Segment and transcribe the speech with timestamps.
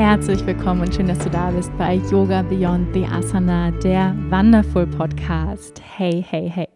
[0.00, 4.86] Herzlich willkommen und schön, dass du da bist bei Yoga Beyond the Asana, der Wonderful
[4.86, 5.82] Podcast.
[5.94, 6.68] Hey, hey, hey.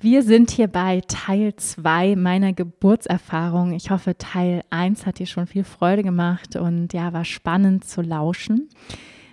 [0.00, 3.74] Wir sind hier bei Teil 2 meiner Geburtserfahrung.
[3.74, 8.00] Ich hoffe, Teil 1 hat dir schon viel Freude gemacht und ja, war spannend zu
[8.00, 8.70] lauschen.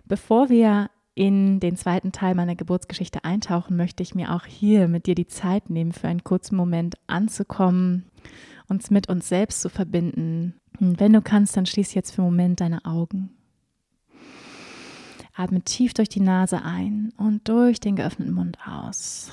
[0.03, 5.05] Bevor wir in den zweiten Teil meiner Geburtsgeschichte eintauchen, möchte ich mir auch hier mit
[5.05, 8.03] dir die Zeit nehmen, für einen kurzen Moment anzukommen,
[8.71, 12.31] uns mit uns selbst zu verbinden und wenn du kannst, dann schließ jetzt für einen
[12.31, 13.29] Moment deine Augen.
[15.35, 19.31] Atme tief durch die Nase ein und durch den geöffneten Mund aus.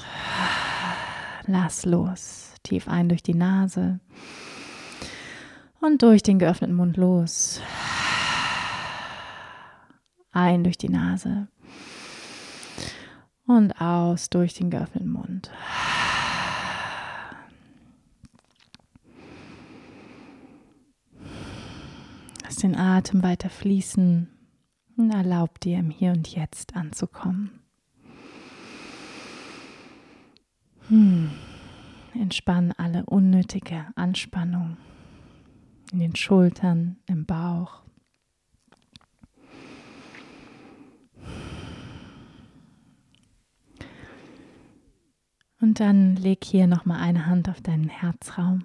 [1.46, 2.54] Lass los.
[2.62, 4.00] Tief ein durch die Nase
[5.80, 7.60] und durch den geöffneten Mund los.
[10.32, 11.48] Ein durch die Nase
[13.46, 15.50] und aus durch den geöffneten Mund.
[22.48, 24.26] Lass den Atem weiter fließen
[24.96, 27.60] und erlaub dir im Hier und Jetzt anzukommen.
[30.88, 31.30] Hm.
[32.14, 34.78] Entspann alle unnötige Anspannung
[35.92, 37.82] in den Schultern, im Bauch.
[45.60, 48.64] Und dann leg hier nochmal eine Hand auf deinen Herzraum.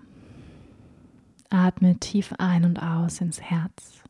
[1.53, 4.03] Atme tief ein und aus ins Herz.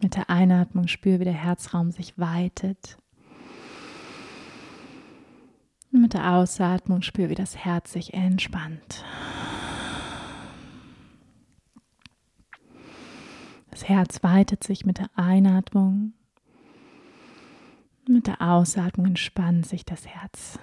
[0.00, 2.98] Mit der Einatmung spüre, wie der Herzraum sich weitet.
[5.92, 9.04] Und mit der Ausatmung spüre, wie das Herz sich entspannt.
[13.70, 16.14] Das Herz weitet sich mit der Einatmung
[18.08, 20.58] mit der Ausatmung entspannt sich das Herz.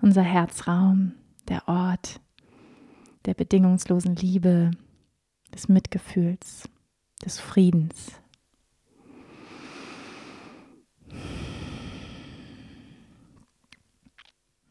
[0.00, 1.14] Unser Herzraum,
[1.48, 2.20] der Ort
[3.24, 4.70] der bedingungslosen Liebe,
[5.52, 6.68] des Mitgefühls,
[7.24, 8.20] des Friedens.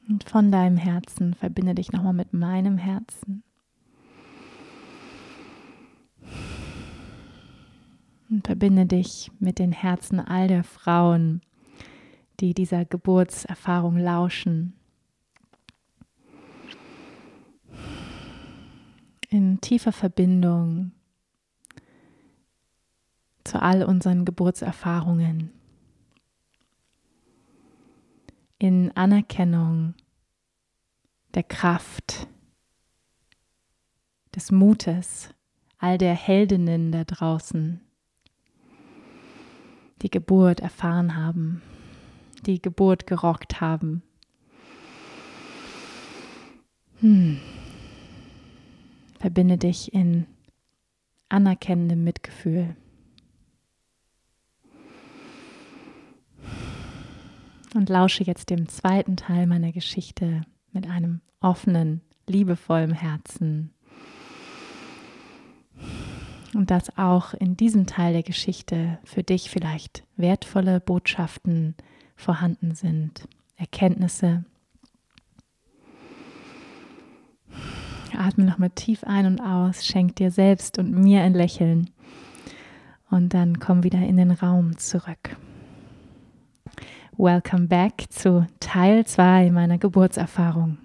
[0.08, 3.44] Und von deinem Herzen verbinde dich nochmal mit meinem Herzen.
[8.30, 11.42] Und verbinde dich mit den Herzen all der Frauen,
[12.40, 14.74] die dieser Geburtserfahrung lauschen.
[19.30, 20.92] In tiefer Verbindung
[23.44, 25.52] zu all unseren Geburtserfahrungen.
[28.58, 29.94] In Anerkennung
[31.36, 32.28] der Kraft,
[34.36, 35.34] des Mutes
[35.78, 37.85] all der Heldinnen da draußen
[40.06, 41.64] die Geburt erfahren haben,
[42.46, 44.04] die Geburt gerockt haben.
[47.00, 47.40] Hm.
[49.18, 50.28] Verbinde dich in
[51.28, 52.76] anerkennendem Mitgefühl.
[57.74, 60.42] Und lausche jetzt dem zweiten Teil meiner Geschichte
[60.72, 63.74] mit einem offenen, liebevollen Herzen
[66.56, 71.76] und dass auch in diesem Teil der Geschichte für dich vielleicht wertvolle Botschaften
[72.16, 73.28] vorhanden sind,
[73.58, 74.46] Erkenntnisse.
[78.18, 81.90] Atme nochmal tief ein und aus, schenk dir selbst und mir ein Lächeln
[83.10, 85.36] und dann komm wieder in den Raum zurück.
[87.18, 90.78] Welcome back zu Teil 2 meiner Geburtserfahrung.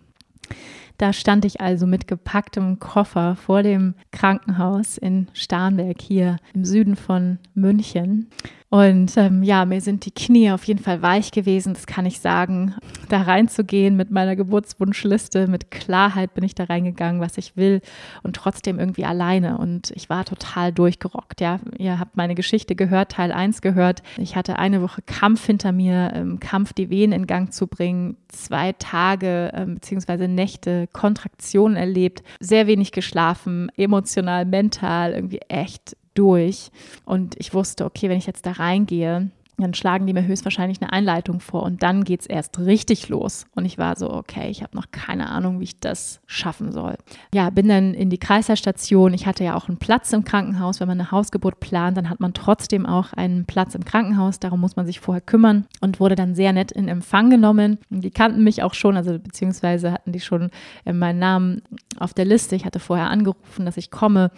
[1.00, 6.94] Da stand ich also mit gepacktem Koffer vor dem Krankenhaus in Starnberg hier im Süden
[6.94, 8.28] von München
[8.70, 12.20] und ähm, ja, mir sind die Knie auf jeden Fall weich gewesen, das kann ich
[12.20, 12.76] sagen.
[13.08, 17.80] Da reinzugehen mit meiner Geburtswunschliste, mit Klarheit bin ich da reingegangen, was ich will
[18.22, 19.58] und trotzdem irgendwie alleine.
[19.58, 21.40] Und ich war total durchgerockt.
[21.40, 24.04] Ja, ihr habt meine Geschichte gehört, Teil 1 gehört.
[24.18, 28.18] Ich hatte eine Woche Kampf hinter mir, ähm, Kampf, die Wehen in Gang zu bringen,
[28.28, 36.70] zwei Tage ähm, beziehungsweise Nächte Kontraktionen erlebt, sehr wenig geschlafen, emotional, mental, irgendwie echt durch.
[37.04, 39.30] Und ich wusste, okay, wenn ich jetzt da reingehe,
[39.60, 43.46] dann schlagen die mir höchstwahrscheinlich eine Einleitung vor und dann geht es erst richtig los.
[43.54, 46.96] Und ich war so, okay, ich habe noch keine Ahnung, wie ich das schaffen soll.
[47.34, 49.14] Ja, bin dann in die Kreislaufstation.
[49.14, 50.80] Ich hatte ja auch einen Platz im Krankenhaus.
[50.80, 54.40] Wenn man eine Hausgeburt plant, dann hat man trotzdem auch einen Platz im Krankenhaus.
[54.40, 57.78] Darum muss man sich vorher kümmern und wurde dann sehr nett in Empfang genommen.
[57.90, 60.50] Die kannten mich auch schon, also beziehungsweise hatten die schon
[60.84, 61.62] äh, meinen Namen
[61.98, 62.56] auf der Liste.
[62.56, 64.30] Ich hatte vorher angerufen, dass ich komme.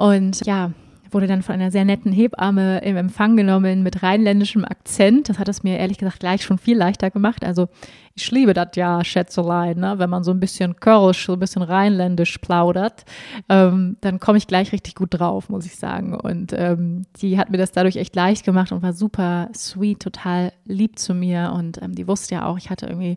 [0.00, 0.72] Und ja,
[1.10, 5.28] wurde dann von einer sehr netten Hebamme im Empfang genommen mit rheinländischem Akzent.
[5.28, 7.44] Das hat es mir ehrlich gesagt gleich schon viel leichter gemacht.
[7.44, 7.68] Also
[8.14, 9.98] ich liebe das ja, Schätzelein, ne?
[9.98, 13.04] wenn man so ein bisschen Kölsch, so ein bisschen rheinländisch plaudert,
[13.48, 16.14] ähm, dann komme ich gleich richtig gut drauf, muss ich sagen.
[16.14, 20.52] Und ähm, die hat mir das dadurch echt leicht gemacht und war super sweet, total
[20.64, 21.52] lieb zu mir.
[21.54, 23.16] Und ähm, die wusste ja auch, ich hatte irgendwie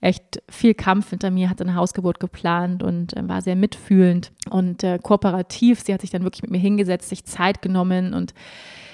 [0.00, 4.84] echt viel Kampf hinter mir, hatte eine Hausgeburt geplant und äh, war sehr mitfühlend und
[4.84, 5.80] äh, kooperativ.
[5.80, 8.34] Sie hat sich dann wirklich mit mir hingesetzt, sich Zeit genommen und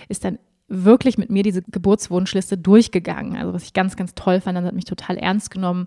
[0.09, 0.39] ist dann
[0.69, 3.37] wirklich mit mir diese Geburtswunschliste durchgegangen.
[3.37, 5.87] Also was ich ganz, ganz toll fand, dann hat mich total ernst genommen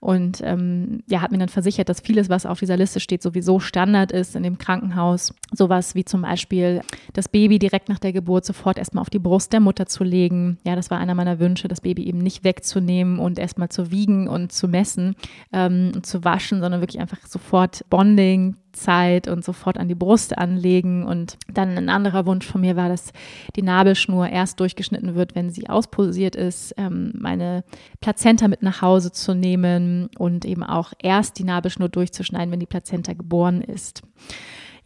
[0.00, 3.58] und ähm, ja, hat mir dann versichert, dass vieles, was auf dieser Liste steht, sowieso
[3.58, 5.34] Standard ist in dem Krankenhaus.
[5.52, 6.82] Sowas wie zum Beispiel
[7.14, 10.58] das Baby direkt nach der Geburt sofort erstmal auf die Brust der Mutter zu legen.
[10.64, 14.28] Ja, das war einer meiner Wünsche, das Baby eben nicht wegzunehmen und erstmal zu wiegen
[14.28, 15.16] und zu messen
[15.52, 20.36] ähm, und zu waschen, sondern wirklich einfach sofort Bonding, Zeit und sofort an die Brust
[20.36, 21.04] anlegen.
[21.04, 23.12] Und dann ein anderer Wunsch von mir war, dass
[23.56, 27.64] die Nabelschnur erst durchgeschnitten wird, wenn sie auspulsiert ist, ähm, meine
[28.00, 32.66] Plazenta mit nach Hause zu nehmen und eben auch erst die Nabelschnur durchzuschneiden, wenn die
[32.66, 34.02] Plazenta geboren ist.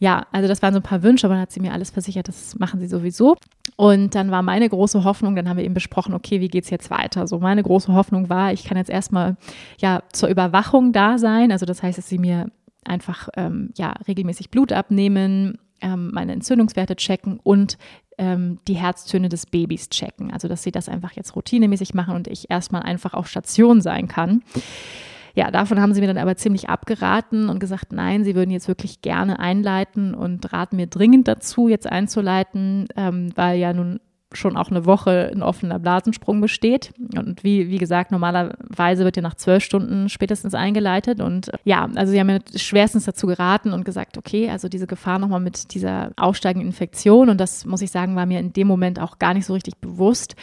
[0.03, 2.27] Ja, also das waren so ein paar Wünsche, aber dann hat sie mir alles versichert,
[2.27, 3.37] das machen sie sowieso.
[3.77, 6.69] Und dann war meine große Hoffnung, dann haben wir eben besprochen, okay, wie geht es
[6.69, 7.25] jetzt weiter?
[7.25, 9.37] So, meine große Hoffnung war, ich kann jetzt erstmal
[9.79, 11.53] ja zur Überwachung da sein.
[11.53, 12.51] Also das heißt, dass sie mir
[12.85, 17.77] einfach ähm, ja, regelmäßig Blut abnehmen, ähm, meine Entzündungswerte checken und
[18.17, 20.31] ähm, die Herztöne des Babys checken.
[20.31, 24.07] Also, dass sie das einfach jetzt routinemäßig machen und ich erstmal einfach auf Station sein
[24.07, 24.43] kann.
[25.35, 28.67] Ja, davon haben sie mir dann aber ziemlich abgeraten und gesagt, nein, sie würden jetzt
[28.67, 33.99] wirklich gerne einleiten und raten mir dringend dazu, jetzt einzuleiten, ähm, weil ja nun
[34.37, 36.91] schon auch eine Woche ein offener Blasensprung besteht.
[37.15, 41.21] Und wie, wie gesagt, normalerweise wird ja nach zwölf Stunden spätestens eingeleitet.
[41.21, 45.19] Und ja, also sie haben mir schwerstens dazu geraten und gesagt, okay, also diese Gefahr
[45.19, 47.29] nochmal mit dieser aufsteigenden Infektion.
[47.29, 49.77] Und das muss ich sagen, war mir in dem Moment auch gar nicht so richtig
[49.77, 50.35] bewusst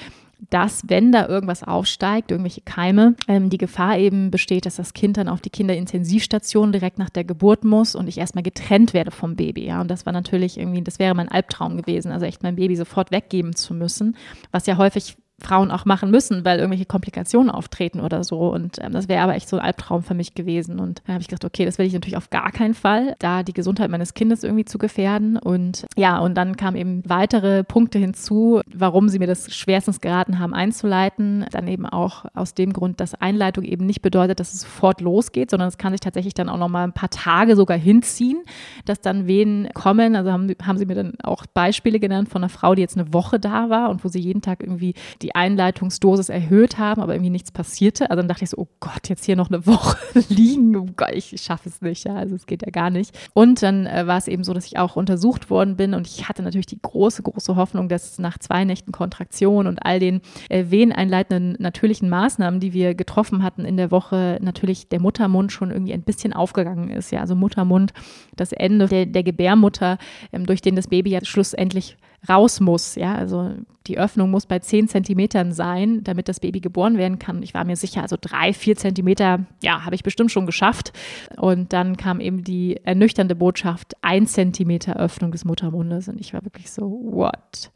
[0.48, 5.16] dass, wenn da irgendwas aufsteigt, irgendwelche Keime, ähm, die Gefahr eben besteht, dass das Kind
[5.16, 9.36] dann auf die Kinderintensivstation direkt nach der Geburt muss und ich erstmal getrennt werde vom
[9.36, 9.66] Baby.
[9.66, 12.76] Ja, und das war natürlich irgendwie, das wäre mein Albtraum gewesen, also echt mein Baby
[12.76, 14.16] sofort weggeben zu müssen,
[14.50, 18.48] was ja häufig Frauen auch machen müssen, weil irgendwelche Komplikationen auftreten oder so.
[18.48, 20.78] Und ähm, das wäre aber echt so ein Albtraum für mich gewesen.
[20.78, 23.42] Und da habe ich gedacht, okay, das will ich natürlich auf gar keinen Fall, da
[23.42, 25.36] die Gesundheit meines Kindes irgendwie zu gefährden.
[25.36, 30.38] Und ja, und dann kamen eben weitere Punkte hinzu, warum sie mir das schwerstens geraten
[30.38, 31.46] haben einzuleiten.
[31.50, 35.50] Dann eben auch aus dem Grund, dass Einleitung eben nicht bedeutet, dass es sofort losgeht,
[35.50, 38.42] sondern es kann sich tatsächlich dann auch noch mal ein paar Tage sogar hinziehen,
[38.84, 40.16] dass dann Wehen kommen.
[40.16, 43.12] Also haben, haben sie mir dann auch Beispiele genannt von einer Frau, die jetzt eine
[43.12, 47.14] Woche da war und wo sie jeden Tag irgendwie die die Einleitungsdosis erhöht haben, aber
[47.14, 48.10] irgendwie nichts passierte.
[48.10, 49.98] Also dann dachte ich so, oh Gott, jetzt hier noch eine Woche
[50.28, 50.76] liegen.
[50.76, 52.04] Oh Gott, ich schaffe es nicht.
[52.04, 53.16] Ja, also es geht ja gar nicht.
[53.32, 56.28] Und dann äh, war es eben so, dass ich auch untersucht worden bin und ich
[56.28, 60.66] hatte natürlich die große, große Hoffnung, dass nach zwei Nächten Kontraktion und all den äh,
[60.68, 65.94] veneinleitenden natürlichen Maßnahmen, die wir getroffen hatten in der Woche, natürlich der Muttermund schon irgendwie
[65.94, 67.12] ein bisschen aufgegangen ist.
[67.12, 67.92] Ja, also Muttermund,
[68.36, 69.98] das Ende der, der Gebärmutter,
[70.32, 71.96] ähm, durch den das Baby ja schlussendlich
[72.28, 72.94] raus muss.
[72.94, 73.50] Ja, also
[73.86, 77.42] die Öffnung muss bei 10 Zentimetern sein, damit das Baby geboren werden kann.
[77.42, 80.92] Ich war mir sicher, also drei, vier Zentimeter, ja, habe ich bestimmt schon geschafft.
[81.36, 86.08] Und dann kam eben die ernüchternde Botschaft, ein Zentimeter Öffnung des Muttermundes.
[86.08, 87.72] Und ich war wirklich so, what?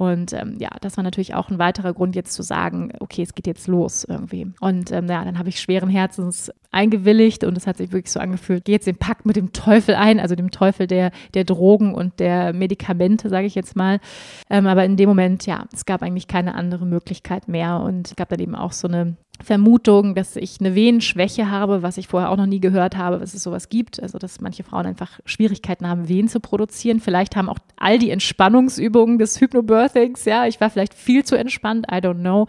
[0.00, 3.34] Und ähm, ja, das war natürlich auch ein weiterer Grund, jetzt zu sagen, okay, es
[3.34, 4.46] geht jetzt los irgendwie.
[4.58, 8.18] Und ähm, ja, dann habe ich schweren Herzens eingewilligt und es hat sich wirklich so
[8.18, 11.94] angefühlt, geh jetzt den Pakt mit dem Teufel ein, also dem Teufel der, der Drogen
[11.94, 14.00] und der Medikamente, sage ich jetzt mal.
[14.48, 18.16] Ähm, aber in dem Moment, ja, es gab eigentlich keine andere Möglichkeit mehr und es
[18.16, 22.30] gab dann eben auch so eine Vermutung, dass ich eine Venenschwäche habe, was ich vorher
[22.30, 24.02] auch noch nie gehört habe, dass es sowas gibt.
[24.02, 27.00] Also, dass manche Frauen einfach Schwierigkeiten haben, Venen zu produzieren.
[27.00, 31.86] Vielleicht haben auch all die Entspannungsübungen des Hypnobirthings, ja, ich war vielleicht viel zu entspannt,
[31.90, 32.46] I don't know.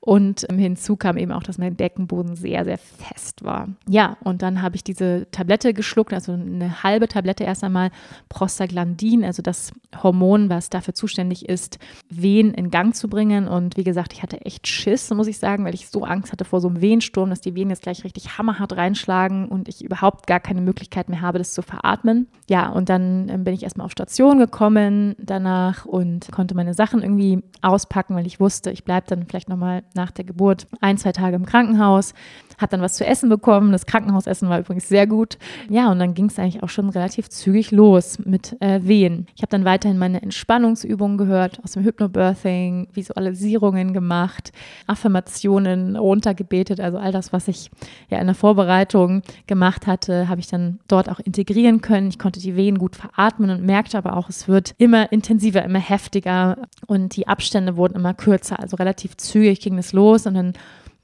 [0.00, 3.68] Und hinzu kam eben auch, dass mein Beckenboden sehr, sehr fest war.
[3.88, 7.90] Ja, und dann habe ich diese Tablette geschluckt, also eine halbe Tablette erst einmal
[8.28, 9.72] Prostaglandin, also das
[10.02, 11.78] Hormon, was dafür zuständig ist,
[12.10, 13.48] Wehen in Gang zu bringen.
[13.48, 16.33] Und wie gesagt, ich hatte echt Schiss, muss ich sagen, weil ich so Angst hatte,
[16.34, 19.84] hatte vor so einem Wehensturm, dass die Wehen jetzt gleich richtig hammerhart reinschlagen und ich
[19.84, 22.28] überhaupt gar keine Möglichkeit mehr habe, das zu veratmen.
[22.48, 27.02] Ja, und dann ähm, bin ich erstmal auf Station gekommen danach und konnte meine Sachen
[27.02, 31.12] irgendwie auspacken, weil ich wusste, ich bleibe dann vielleicht nochmal nach der Geburt ein, zwei
[31.12, 32.14] Tage im Krankenhaus,
[32.58, 33.72] habe dann was zu essen bekommen.
[33.72, 35.38] Das Krankenhausessen war übrigens sehr gut.
[35.68, 39.26] Ja, und dann ging es eigentlich auch schon relativ zügig los mit äh, Wehen.
[39.34, 44.52] Ich habe dann weiterhin meine Entspannungsübungen gehört aus dem Hypnobirthing, Visualisierungen gemacht,
[44.86, 46.80] Affirmationen runtergebetet.
[46.80, 47.70] Also all das, was ich
[48.10, 52.08] ja in der Vorbereitung gemacht hatte, habe ich dann dort auch integrieren können.
[52.08, 55.78] Ich konnte die Wehen gut veratmen und merkte aber auch, es wird immer intensiver, immer
[55.78, 58.58] heftiger und die Abstände wurden immer kürzer.
[58.60, 60.52] Also relativ zügig ging es los und dann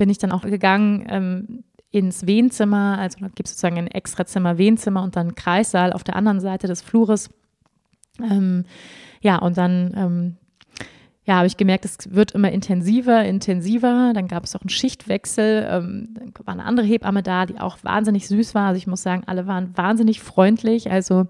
[0.01, 2.97] bin ich dann auch gegangen ähm, ins Wehenzimmer.
[2.99, 6.67] Also da gibt es sozusagen ein Extrazimmer, Wehenzimmer und dann Kreissaal auf der anderen Seite
[6.67, 7.29] des Flures.
[8.19, 8.65] Ähm,
[9.21, 10.37] ja, und dann ähm,
[11.25, 14.13] ja, habe ich gemerkt, es wird immer intensiver, intensiver.
[14.15, 15.69] Dann gab es auch einen Schichtwechsel.
[15.71, 18.69] Ähm, dann war eine andere Hebamme da, die auch wahnsinnig süß war.
[18.69, 20.91] Also ich muss sagen, alle waren wahnsinnig freundlich.
[20.91, 21.27] Also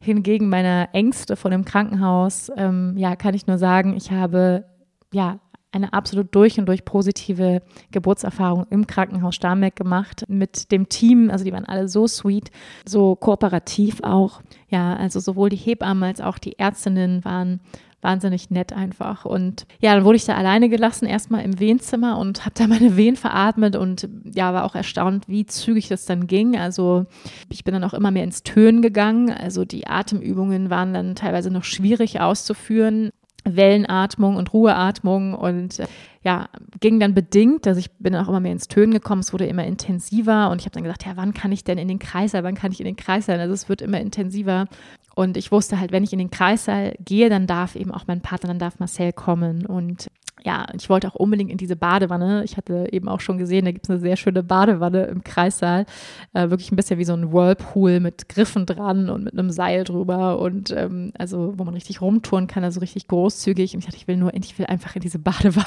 [0.00, 4.64] hingegen meiner Ängste vor dem Krankenhaus, ähm, ja, kann ich nur sagen, ich habe
[5.12, 11.30] ja eine absolut durch und durch positive Geburtserfahrung im Krankenhaus Starnberg gemacht mit dem Team.
[11.30, 12.50] Also die waren alle so sweet,
[12.86, 14.40] so kooperativ auch.
[14.68, 17.60] Ja, also sowohl die Hebammen als auch die Ärztinnen waren
[18.00, 19.24] wahnsinnig nett einfach.
[19.24, 22.96] Und ja, dann wurde ich da alleine gelassen, erstmal im Wehenzimmer und habe da meine
[22.96, 26.56] Wehen veratmet und ja, war auch erstaunt, wie zügig das dann ging.
[26.56, 27.06] Also
[27.50, 29.30] ich bin dann auch immer mehr ins Tönen gegangen.
[29.30, 33.10] Also die Atemübungen waren dann teilweise noch schwierig auszuführen.
[33.56, 35.86] Wellenatmung und Ruheatmung und äh,
[36.22, 36.48] ja,
[36.80, 39.64] ging dann bedingt, also ich bin auch immer mehr ins Tönen gekommen, es wurde immer
[39.64, 42.54] intensiver und ich habe dann gesagt, ja, wann kann ich denn in den Kreißsaal, wann
[42.54, 43.40] kann ich in den Kreißsaal?
[43.40, 44.66] Also es wird immer intensiver
[45.14, 48.20] und ich wusste halt, wenn ich in den Kreißsaal gehe, dann darf eben auch mein
[48.20, 50.08] Partner, dann darf Marcel kommen und
[50.44, 52.44] ja, ich wollte auch unbedingt in diese Badewanne.
[52.44, 55.86] Ich hatte eben auch schon gesehen, da gibt es eine sehr schöne Badewanne im Kreissaal.
[56.32, 59.84] Äh, wirklich ein bisschen wie so ein Whirlpool mit Griffen dran und mit einem Seil
[59.84, 63.74] drüber und ähm, also, wo man richtig rumtouren kann, also richtig großzügig.
[63.74, 65.66] Und ich dachte, ich will nur, ich will einfach in diese Badewanne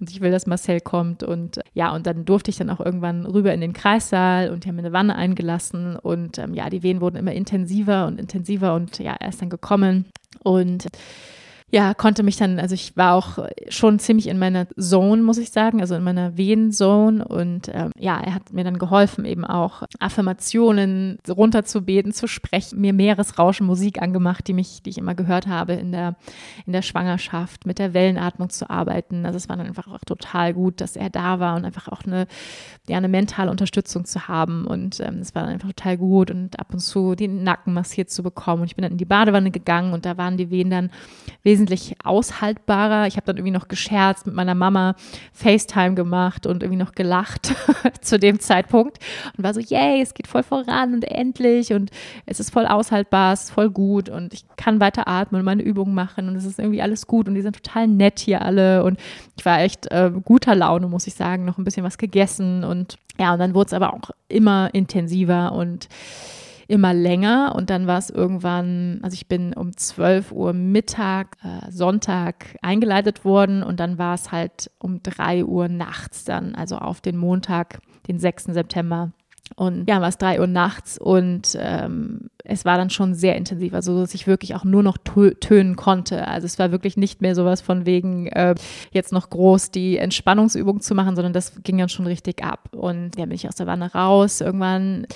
[0.00, 1.22] und ich will, dass Marcel kommt.
[1.22, 4.68] Und ja, und dann durfte ich dann auch irgendwann rüber in den Kreissaal und die
[4.68, 8.74] haben mir eine Wanne eingelassen und ähm, ja, die Wehen wurden immer intensiver und intensiver
[8.74, 10.06] und ja, er ist dann gekommen
[10.42, 10.86] und
[11.72, 15.50] ja, konnte mich dann, also ich war auch schon ziemlich in meiner Zone, muss ich
[15.50, 19.82] sagen, also in meiner Wehen-Zone und ähm, ja, er hat mir dann geholfen, eben auch
[19.98, 25.72] Affirmationen runterzubeten, zu sprechen, mir Meeresrauschen Musik angemacht, die mich, die ich immer gehört habe
[25.72, 26.14] in der,
[26.66, 29.26] in der Schwangerschaft, mit der Wellenatmung zu arbeiten.
[29.26, 32.04] Also es war dann einfach auch total gut, dass er da war und einfach auch
[32.04, 32.28] eine,
[32.88, 34.68] ja, eine mentale Unterstützung zu haben.
[34.68, 38.08] Und ähm, es war dann einfach total gut und ab und zu den Nacken massiert
[38.08, 38.62] zu bekommen.
[38.62, 40.90] Und ich bin dann in die Badewanne gegangen und da waren die Wehen dann
[41.56, 43.06] wesentlich aushaltbarer.
[43.06, 44.94] Ich habe dann irgendwie noch gescherzt mit meiner Mama,
[45.32, 47.54] FaceTime gemacht und irgendwie noch gelacht
[48.02, 48.98] zu dem Zeitpunkt
[49.36, 51.90] und war so, yay, es geht voll voran und endlich und
[52.26, 55.62] es ist voll aushaltbar, es ist voll gut und ich kann weiter atmen und meine
[55.62, 58.84] Übungen machen und es ist irgendwie alles gut und die sind total nett hier alle
[58.84, 58.98] und
[59.38, 62.98] ich war echt äh, guter Laune, muss ich sagen, noch ein bisschen was gegessen und
[63.18, 65.88] ja, und dann wurde es aber auch immer intensiver und
[66.68, 71.70] immer länger und dann war es irgendwann, also ich bin um 12 Uhr Mittag, äh,
[71.70, 77.00] Sonntag eingeleitet worden und dann war es halt um 3 Uhr nachts dann, also auf
[77.00, 78.46] den Montag, den 6.
[78.46, 79.12] September.
[79.54, 83.74] Und ja, war es 3 Uhr nachts und ähm, es war dann schon sehr intensiv,
[83.74, 86.26] also dass ich wirklich auch nur noch tönen konnte.
[86.26, 88.56] Also es war wirklich nicht mehr sowas von wegen äh,
[88.90, 92.70] jetzt noch groß die Entspannungsübung zu machen, sondern das ging dann schon richtig ab.
[92.74, 95.06] Und ja, bin ich aus der Wanne raus irgendwann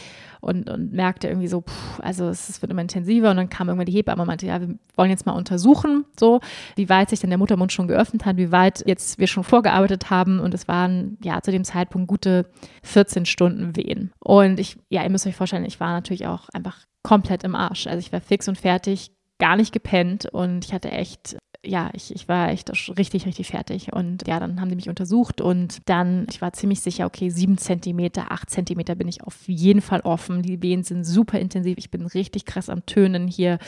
[0.40, 3.68] und, und merkte irgendwie so, puh, also es, es, wird immer intensiver und dann kam
[3.68, 6.40] irgendwann die Hebamme und meinte, ja, wir wollen jetzt mal untersuchen, so,
[6.76, 10.10] wie weit sich denn der Muttermund schon geöffnet hat, wie weit jetzt wir schon vorgearbeitet
[10.10, 12.46] haben und es waren ja zu dem Zeitpunkt gute
[12.82, 14.12] 14 Stunden Wehen.
[14.18, 17.86] Und ich, ja, ihr müsst euch vorstellen, ich war natürlich auch einfach komplett im Arsch.
[17.86, 22.14] Also ich war fix und fertig, gar nicht gepennt und ich hatte echt ja, ich,
[22.14, 23.92] ich war echt richtig, richtig fertig.
[23.92, 27.58] Und ja, dann haben die mich untersucht und dann, ich war ziemlich sicher, okay, sieben
[27.58, 30.40] Zentimeter, acht Zentimeter bin ich auf jeden Fall offen.
[30.40, 31.76] Die Wehen sind super intensiv.
[31.76, 33.58] Ich bin richtig krass am Tönen hier.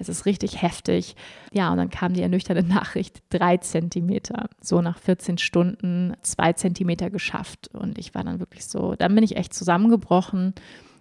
[0.00, 1.14] Es ist richtig heftig.
[1.52, 4.48] Ja, und dann kam die ernüchternde Nachricht, drei Zentimeter.
[4.60, 7.68] So nach 14 Stunden zwei Zentimeter geschafft.
[7.72, 10.54] Und ich war dann wirklich so, dann bin ich echt zusammengebrochen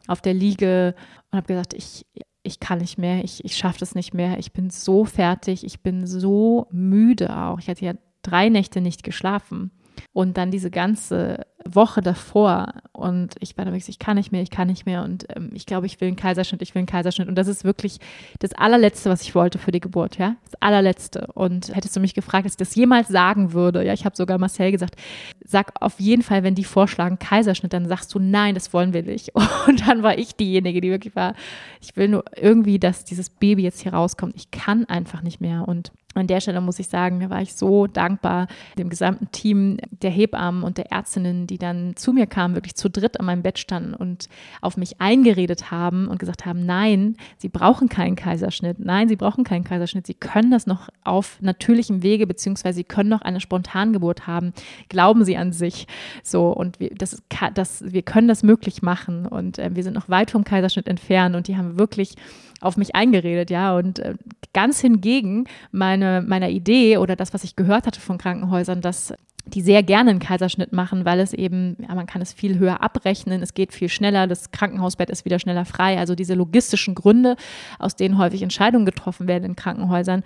[0.07, 0.93] auf der Liege
[1.31, 2.05] und habe gesagt, ich,
[2.47, 5.81] ich kann nicht mehr, ich, ich schaffe das nicht mehr, ich bin so fertig, ich
[5.81, 7.59] bin so müde auch.
[7.59, 9.71] Ich hatte ja drei Nächte nicht geschlafen.
[10.13, 14.41] Und dann diese ganze Woche davor und ich war da wirklich, ich kann nicht mehr,
[14.41, 16.87] ich kann nicht mehr und ähm, ich glaube, ich will einen Kaiserschnitt, ich will einen
[16.87, 17.99] Kaiserschnitt und das ist wirklich
[18.39, 22.13] das allerletzte, was ich wollte für die Geburt, ja, das allerletzte und hättest du mich
[22.13, 24.95] gefragt, dass ich das jemals sagen würde, ja, ich habe sogar Marcel gesagt,
[25.43, 29.03] sag auf jeden Fall, wenn die vorschlagen Kaiserschnitt, dann sagst du, nein, das wollen wir
[29.03, 29.31] nicht.
[29.67, 31.33] Und dann war ich diejenige, die wirklich war,
[31.81, 34.35] ich will nur irgendwie, dass dieses Baby jetzt hier rauskommt.
[34.35, 35.67] Ich kann einfach nicht mehr.
[35.67, 38.47] Und an der Stelle muss ich sagen, da war ich so dankbar
[38.77, 42.89] dem gesamten Team der Hebammen und der Ärztinnen, die dann zu mir kamen, wirklich zu
[42.89, 44.27] dritt an meinem Bett standen und
[44.61, 48.79] auf mich eingeredet haben und gesagt haben, nein, sie brauchen keinen Kaiserschnitt.
[48.79, 50.07] Nein, sie brauchen keinen Kaiserschnitt.
[50.07, 54.53] Sie können das noch auf natürlichem Wege, beziehungsweise sie können noch eine Spontangeburt haben.
[54.89, 55.87] Glauben Sie an sich.
[56.23, 57.21] So, und wir, das,
[57.53, 59.25] das, wir können das möglich machen.
[59.25, 62.15] Und äh, wir sind noch weit vom Kaiserschnitt entfernt und die haben wirklich
[62.59, 63.75] auf mich eingeredet, ja.
[63.75, 64.15] Und äh,
[64.53, 69.13] ganz hingegen meine, meiner Idee oder das, was ich gehört hatte von Krankenhäusern, dass
[69.53, 72.83] die sehr gerne einen Kaiserschnitt machen, weil es eben, ja, man kann es viel höher
[72.83, 75.97] abrechnen, es geht viel schneller, das Krankenhausbett ist wieder schneller frei.
[75.97, 77.35] Also diese logistischen Gründe,
[77.79, 80.23] aus denen häufig Entscheidungen getroffen werden in Krankenhäusern,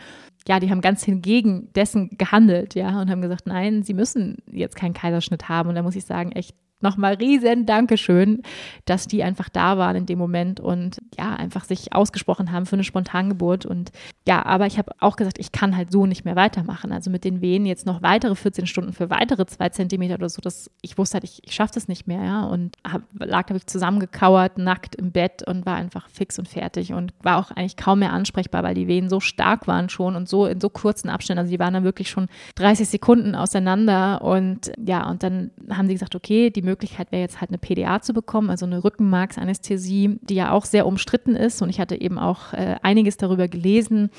[0.47, 4.75] ja, die haben ganz hingegen dessen gehandelt, ja, und haben gesagt, nein, sie müssen jetzt
[4.75, 5.69] keinen Kaiserschnitt haben.
[5.69, 8.41] Und da muss ich sagen, echt nochmal riesen Dankeschön,
[8.85, 12.75] dass die einfach da waren in dem Moment und ja, einfach sich ausgesprochen haben für
[12.75, 13.65] eine Spontangeburt.
[13.65, 13.91] Und
[14.27, 16.91] ja, aber ich habe auch gesagt, ich kann halt so nicht mehr weitermachen.
[16.91, 20.41] Also mit den Wehen jetzt noch weitere 14 Stunden für weitere zwei Zentimeter oder so,
[20.41, 22.43] das, ich wusste halt, ich, ich schaffe das nicht mehr, ja.
[22.43, 26.93] Und hab, lag, habe ich zusammengekauert, nackt im Bett und war einfach fix und fertig
[26.93, 30.29] und war auch eigentlich kaum mehr ansprechbar, weil die Wehen so stark waren schon und
[30.29, 31.39] so in so kurzen Abständen.
[31.39, 35.93] Also die waren dann wirklich schon 30 Sekunden auseinander und ja, und dann haben sie
[35.93, 40.35] gesagt, okay, die Möglichkeit wäre jetzt halt eine PDA zu bekommen, also eine Rückenmarksanästhesie, die
[40.35, 41.61] ja auch sehr umstritten ist.
[41.61, 44.11] Und ich hatte eben auch äh, einiges darüber gelesen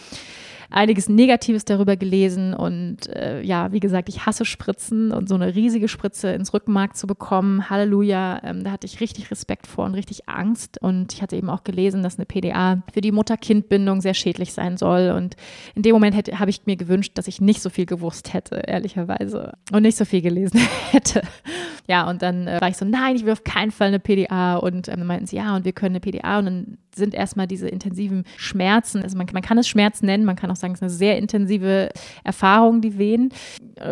[0.72, 5.54] einiges Negatives darüber gelesen und äh, ja, wie gesagt, ich hasse Spritzen und so eine
[5.54, 9.94] riesige Spritze ins Rückenmark zu bekommen, Halleluja, ähm, da hatte ich richtig Respekt vor und
[9.94, 10.80] richtig Angst.
[10.80, 14.76] Und ich hatte eben auch gelesen, dass eine PDA für die Mutter-Kind-Bindung sehr schädlich sein
[14.76, 15.10] soll.
[15.16, 15.36] Und
[15.74, 19.52] in dem Moment habe ich mir gewünscht, dass ich nicht so viel gewusst hätte, ehrlicherweise.
[19.72, 20.60] Und nicht so viel gelesen
[20.90, 21.22] hätte.
[21.88, 24.56] Ja, und dann äh, war ich so, nein, ich will auf keinen Fall eine PDA
[24.56, 27.46] und ähm, dann meinten sie, ja, und wir können eine PDA und dann sind erstmal
[27.46, 30.78] diese intensiven Schmerzen, also man, man kann es Schmerz nennen, man kann auch sagen, es
[30.78, 31.90] ist eine sehr intensive
[32.24, 33.30] Erfahrung, die Wehen.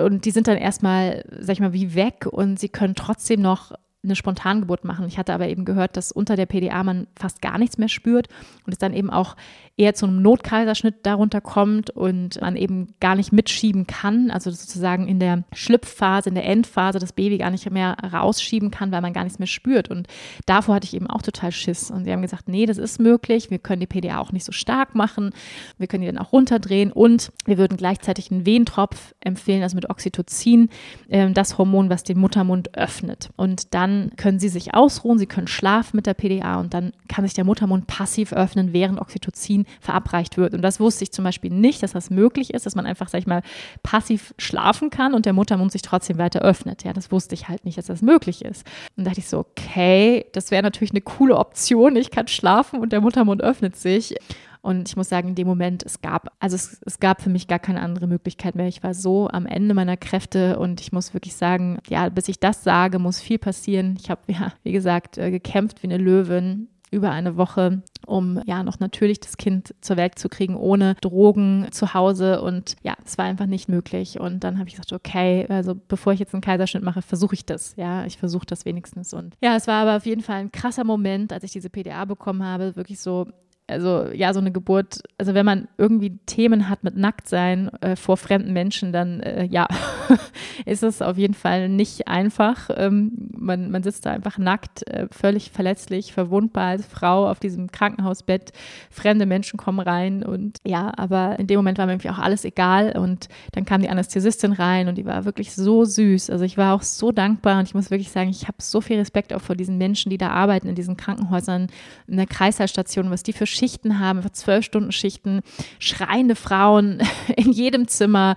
[0.04, 3.72] Und die sind dann erstmal, sag ich mal, wie weg und sie können trotzdem noch
[4.02, 5.06] eine Spontangeburt machen.
[5.06, 8.28] Ich hatte aber eben gehört, dass unter der PDA man fast gar nichts mehr spürt
[8.64, 9.36] und es dann eben auch
[9.76, 15.06] eher zu einem Notkaiserschnitt darunter kommt und man eben gar nicht mitschieben kann, also sozusagen
[15.06, 19.12] in der Schlüpfphase, in der Endphase das Baby gar nicht mehr rausschieben kann, weil man
[19.12, 19.90] gar nichts mehr spürt.
[19.90, 20.06] Und
[20.46, 21.90] davor hatte ich eben auch total Schiss.
[21.90, 23.50] Und sie haben gesagt, nee, das ist möglich.
[23.50, 25.30] Wir können die PDA auch nicht so stark machen.
[25.78, 29.88] Wir können die dann auch runterdrehen und wir würden gleichzeitig einen Wehentropf empfehlen, also mit
[29.88, 30.68] Oxytocin,
[31.08, 33.30] äh, das Hormon, was den Muttermund öffnet.
[33.36, 37.24] Und dann können sie sich ausruhen, sie können schlafen mit der PDA und dann kann
[37.24, 40.54] sich der Muttermund passiv öffnen, während Oxytocin verabreicht wird.
[40.54, 43.18] Und das wusste ich zum Beispiel nicht, dass das möglich ist, dass man einfach, sag
[43.18, 43.42] ich mal,
[43.82, 46.84] passiv schlafen kann und der Muttermund sich trotzdem weiter öffnet.
[46.84, 48.66] Ja, das wusste ich halt nicht, dass das möglich ist.
[48.96, 51.96] Und da dachte ich so, okay, das wäre natürlich eine coole Option.
[51.96, 54.14] Ich kann schlafen und der Muttermund öffnet sich.
[54.62, 57.48] Und ich muss sagen, in dem Moment, es gab, also es, es, gab für mich
[57.48, 58.68] gar keine andere Möglichkeit mehr.
[58.68, 62.40] Ich war so am Ende meiner Kräfte und ich muss wirklich sagen, ja, bis ich
[62.40, 63.96] das sage, muss viel passieren.
[64.00, 68.62] Ich habe, ja, wie gesagt, äh, gekämpft wie eine Löwin über eine Woche, um ja
[68.62, 72.42] noch natürlich das Kind zur Welt zu kriegen, ohne Drogen zu Hause.
[72.42, 74.18] Und ja, es war einfach nicht möglich.
[74.18, 77.46] Und dann habe ich gesagt, okay, also bevor ich jetzt einen Kaiserschnitt mache, versuche ich
[77.46, 77.74] das.
[77.76, 79.14] Ja, ich versuche das wenigstens.
[79.14, 82.04] Und ja, es war aber auf jeden Fall ein krasser Moment, als ich diese PDA
[82.04, 83.28] bekommen habe, wirklich so
[83.70, 88.16] also ja, so eine Geburt, also wenn man irgendwie Themen hat mit Nacktsein äh, vor
[88.16, 89.68] fremden Menschen, dann äh, ja,
[90.66, 92.70] ist es auf jeden Fall nicht einfach.
[92.74, 97.70] Ähm, man, man sitzt da einfach nackt, äh, völlig verletzlich, verwundbar als Frau auf diesem
[97.70, 98.52] Krankenhausbett.
[98.90, 102.44] Fremde Menschen kommen rein und ja, aber in dem Moment war mir irgendwie auch alles
[102.44, 106.30] egal und dann kam die Anästhesistin rein und die war wirklich so süß.
[106.30, 108.98] Also ich war auch so dankbar und ich muss wirklich sagen, ich habe so viel
[108.98, 111.68] Respekt auch vor diesen Menschen, die da arbeiten in diesen Krankenhäusern,
[112.06, 115.42] in der Kreißsaalstation, was die für Schichten haben, zwölf Stunden Schichten,
[115.78, 117.02] schreiende Frauen
[117.36, 118.36] in jedem Zimmer.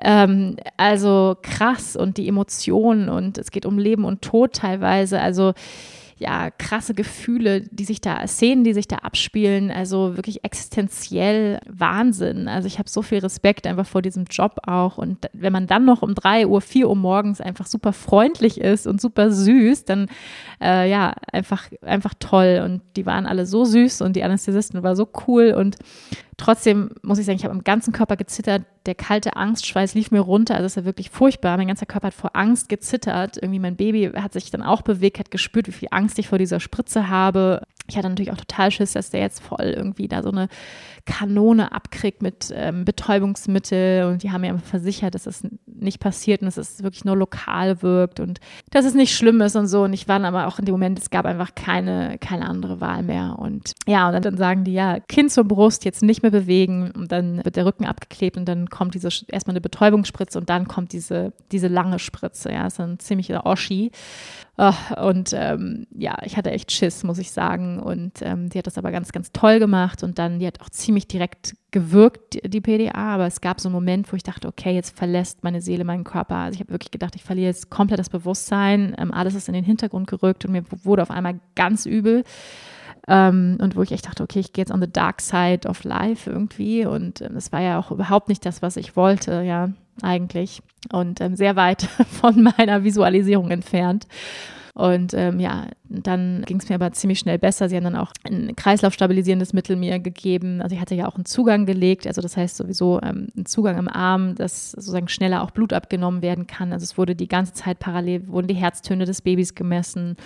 [0.00, 5.20] Ähm, also krass und die Emotionen und es geht um Leben und Tod teilweise.
[5.20, 5.52] Also
[6.22, 12.46] ja, krasse Gefühle, die sich da, Szenen, die sich da abspielen, also wirklich existenziell Wahnsinn.
[12.46, 14.98] Also ich habe so viel Respekt einfach vor diesem Job auch.
[14.98, 18.86] Und wenn man dann noch um drei Uhr, vier Uhr morgens einfach super freundlich ist
[18.86, 20.06] und super süß, dann
[20.62, 22.62] äh, ja, einfach, einfach toll.
[22.64, 25.76] Und die waren alle so süß und die Anästhesisten war so cool und
[26.38, 28.62] Trotzdem muss ich sagen, ich habe am ganzen Körper gezittert.
[28.86, 30.54] Der kalte Angstschweiß lief mir runter.
[30.54, 31.56] Also es ja wirklich furchtbar.
[31.56, 33.36] Mein ganzer Körper hat vor Angst gezittert.
[33.36, 36.38] Irgendwie mein Baby hat sich dann auch bewegt, hat gespürt, wie viel Angst ich vor
[36.38, 37.62] dieser Spritze habe.
[37.92, 40.48] Ich hatte natürlich auch total Schiss, dass der jetzt voll irgendwie da so eine
[41.04, 46.46] Kanone abkriegt mit ähm, Betäubungsmittel und die haben mir versichert, dass das nicht passiert und
[46.46, 49.82] dass es wirklich nur lokal wirkt und dass es nicht schlimm ist und so.
[49.82, 53.02] Und ich war aber auch in dem Moment, es gab einfach keine, keine andere Wahl
[53.02, 53.36] mehr.
[53.38, 57.12] Und ja, und dann sagen die, ja, Kind zur Brust jetzt nicht mehr bewegen und
[57.12, 60.92] dann wird der Rücken abgeklebt und dann kommt diese erstmal eine Betäubungsspritze und dann kommt
[60.92, 62.52] diese, diese lange Spritze.
[62.52, 63.90] Ja, das ist ein ziemlicher Oschi.
[64.58, 67.80] Oh, und ähm, ja, ich hatte echt Schiss, muss ich sagen.
[67.80, 70.02] Und ähm, die hat das aber ganz, ganz toll gemacht.
[70.02, 73.14] Und dann, die hat auch ziemlich direkt gewirkt, die PDA.
[73.14, 76.04] Aber es gab so einen Moment, wo ich dachte, okay, jetzt verlässt meine Seele meinen
[76.04, 76.36] Körper.
[76.36, 78.94] Also ich habe wirklich gedacht, ich verliere jetzt komplett das Bewusstsein.
[78.98, 82.22] Ähm, alles ist in den Hintergrund gerückt und mir wurde auf einmal ganz übel.
[83.08, 85.84] Ähm, und wo ich echt dachte, okay, ich gehe jetzt on the dark side of
[85.84, 86.86] life irgendwie.
[86.86, 91.20] Und ähm, das war ja auch überhaupt nicht das, was ich wollte, ja eigentlich und
[91.20, 94.06] ähm, sehr weit von meiner Visualisierung entfernt.
[94.74, 97.68] Und ähm, ja, dann ging es mir aber ziemlich schnell besser.
[97.68, 100.62] Sie haben dann auch ein kreislaufstabilisierendes Mittel mir gegeben.
[100.62, 103.76] Also ich hatte ja auch einen Zugang gelegt, also das heißt sowieso ähm, einen Zugang
[103.76, 106.72] im Arm, dass sozusagen schneller auch Blut abgenommen werden kann.
[106.72, 110.16] Also es wurde die ganze Zeit parallel, wurden die Herztöne des Babys gemessen,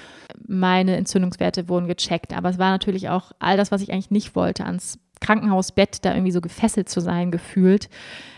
[0.46, 2.32] meine Entzündungswerte wurden gecheckt.
[2.32, 6.12] Aber es war natürlich auch all das, was ich eigentlich nicht wollte, ans Krankenhausbett da
[6.14, 7.88] irgendwie so gefesselt zu sein, gefühlt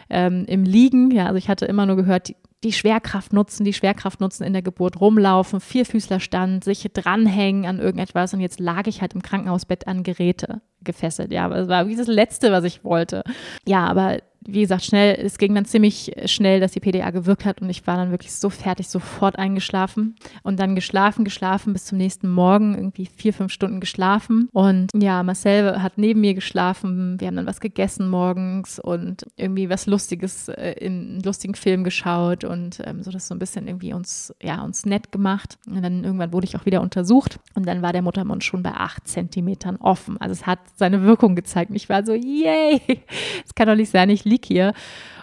[0.08, 1.10] ähm, im Liegen.
[1.10, 2.32] Ja, also ich hatte immer nur gehört,
[2.64, 8.34] die, Schwerkraft nutzen, die Schwerkraft nutzen in der Geburt, rumlaufen, Vierfüßlerstand, sich dranhängen an irgendetwas
[8.34, 11.32] und jetzt lag ich halt im Krankenhausbett an Geräte gefesselt.
[11.32, 13.22] Ja, aber es war wie das Letzte, was ich wollte.
[13.66, 14.18] Ja, aber
[14.50, 17.86] wie gesagt, schnell, es ging dann ziemlich schnell, dass die PDA gewirkt hat und ich
[17.86, 22.74] war dann wirklich so fertig, sofort eingeschlafen und dann geschlafen, geschlafen bis zum nächsten Morgen,
[22.74, 24.48] irgendwie vier, fünf Stunden geschlafen.
[24.52, 29.68] Und ja, Marcel hat neben mir geschlafen, wir haben dann was gegessen morgens und irgendwie
[29.68, 33.68] was Lustiges, äh, in einen lustigen Film geschaut und ähm, so das so ein bisschen
[33.68, 35.58] irgendwie uns, ja, uns nett gemacht.
[35.66, 38.72] Und dann irgendwann wurde ich auch wieder untersucht und dann war der Muttermund schon bei
[38.72, 42.80] acht Zentimetern offen, also es hat seine Wirkung gezeigt und ich war so, yay,
[43.44, 44.72] es kann doch nicht sein, ich liege lieg hier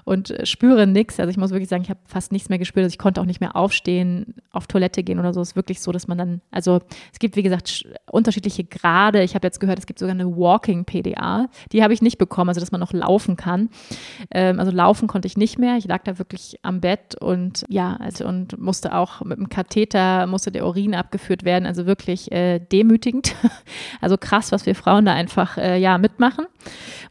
[0.06, 1.20] und äh, spüre nichts.
[1.20, 2.84] Also ich muss wirklich sagen, ich habe fast nichts mehr gespürt.
[2.84, 5.42] Also ich konnte auch nicht mehr aufstehen, auf Toilette gehen oder so.
[5.42, 6.80] Es ist wirklich so, dass man dann, also
[7.12, 9.24] es gibt, wie gesagt, unterschiedliche Grade.
[9.24, 11.48] Ich habe jetzt gehört, es gibt sogar eine Walking PDA.
[11.72, 13.70] Die habe ich nicht bekommen, also dass man noch laufen kann.
[14.32, 15.78] Ähm, also laufen konnte ich nicht mehr.
[15.78, 20.28] Ich lag da wirklich am Bett und ja, also und musste auch mit dem Katheter,
[20.28, 21.66] musste der Urin abgeführt werden.
[21.66, 23.36] Also wirklich äh, demütigend.
[24.02, 26.46] also krass, was wir Frauen da einfach äh, ja mitmachen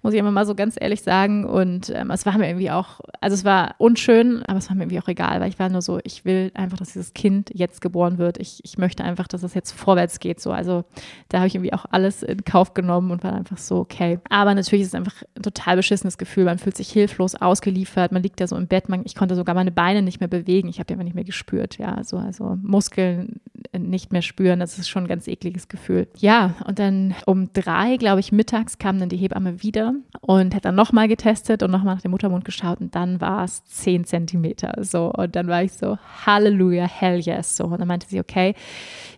[0.05, 1.47] muss ich immer mal so ganz ehrlich sagen.
[1.47, 2.84] Und ähm, es war mir irgendwie auch,
[3.21, 5.83] also es war unschön, aber es war mir irgendwie auch egal, weil ich war nur
[5.83, 8.39] so, ich will einfach, dass dieses Kind jetzt geboren wird.
[8.39, 10.41] Ich, ich möchte einfach, dass es jetzt vorwärts geht.
[10.41, 10.53] So.
[10.53, 10.85] Also
[11.29, 14.19] da habe ich irgendwie auch alles in Kauf genommen und war einfach so, okay.
[14.29, 16.45] Aber natürlich ist es einfach ein total beschissenes Gefühl.
[16.45, 19.55] Man fühlt sich hilflos ausgeliefert, man liegt da so im Bett, man, ich konnte sogar
[19.55, 20.69] meine Beine nicht mehr bewegen.
[20.69, 21.79] Ich habe die einfach nicht mehr gespürt.
[21.79, 23.41] Ja, so, also Muskeln
[23.79, 24.61] nicht mehr spüren.
[24.61, 26.09] Das ist schon ein ganz ekliges Gefühl.
[26.19, 30.65] Ja, und dann um drei, glaube ich, mittags kam dann die Hebamme wieder und hat
[30.65, 34.75] dann nochmal getestet und nochmal nach dem Muttermund geschaut und dann war es zehn Zentimeter.
[34.83, 37.57] So, und dann war ich so, Halleluja, hell yes.
[37.57, 38.55] So, und dann meinte sie, okay,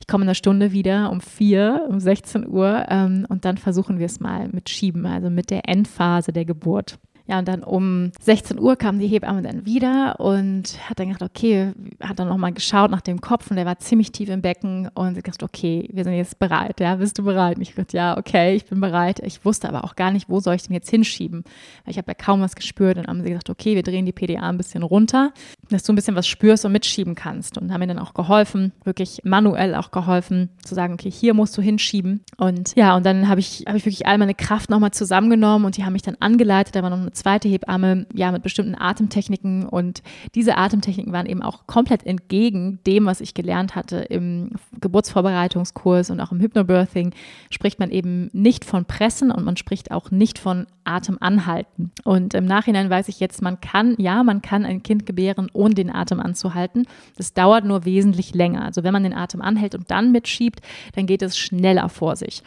[0.01, 3.99] ich komme in einer Stunde wieder um vier, um 16 Uhr ähm, und dann versuchen
[3.99, 6.99] wir es mal mit Schieben, also mit der Endphase der Geburt.
[7.29, 11.23] Ja, und dann um 16 Uhr kam die Hebamme dann wieder und hat dann gedacht,
[11.23, 14.89] okay, hat dann nochmal geschaut nach dem Kopf und der war ziemlich tief im Becken
[14.95, 17.57] und sie gesagt, okay, wir sind jetzt bereit, ja, bist du bereit?
[17.57, 19.21] Und ich gesagt, ja, okay, ich bin bereit.
[19.25, 21.43] Ich wusste aber auch gar nicht, wo soll ich den jetzt hinschieben?
[21.85, 24.12] Weil ich habe ja kaum was gespürt und haben sie gesagt, okay, wir drehen die
[24.12, 25.33] PDA ein bisschen runter,
[25.69, 28.73] dass du ein bisschen was spürst und mitschieben kannst und haben mir dann auch geholfen,
[28.85, 33.29] wirklich manuell auch geholfen, zu sagen, okay, hier musst du hinschieben und ja, und dann
[33.29, 36.17] habe ich, habe ich wirklich all meine Kraft nochmal zusammengenommen und die haben mich dann
[36.21, 39.66] angeleitet, da war noch eine zweite Hebamme, ja, mit bestimmten Atemtechniken.
[39.66, 40.02] Und
[40.35, 44.50] diese Atemtechniken waren eben auch komplett entgegen dem, was ich gelernt hatte im
[44.81, 47.12] Geburtsvorbereitungskurs und auch im Hypnobirthing.
[47.50, 51.90] Spricht man eben nicht von Pressen und man spricht auch nicht von Atem anhalten.
[52.05, 55.74] Und im Nachhinein weiß ich jetzt, man kann, ja, man kann ein Kind gebären, ohne
[55.74, 56.87] den Atem anzuhalten.
[57.16, 58.64] Das dauert nur wesentlich länger.
[58.64, 60.61] Also wenn man den Atem anhält und dann mitschiebt,
[60.94, 62.42] dann geht es schneller vor sich.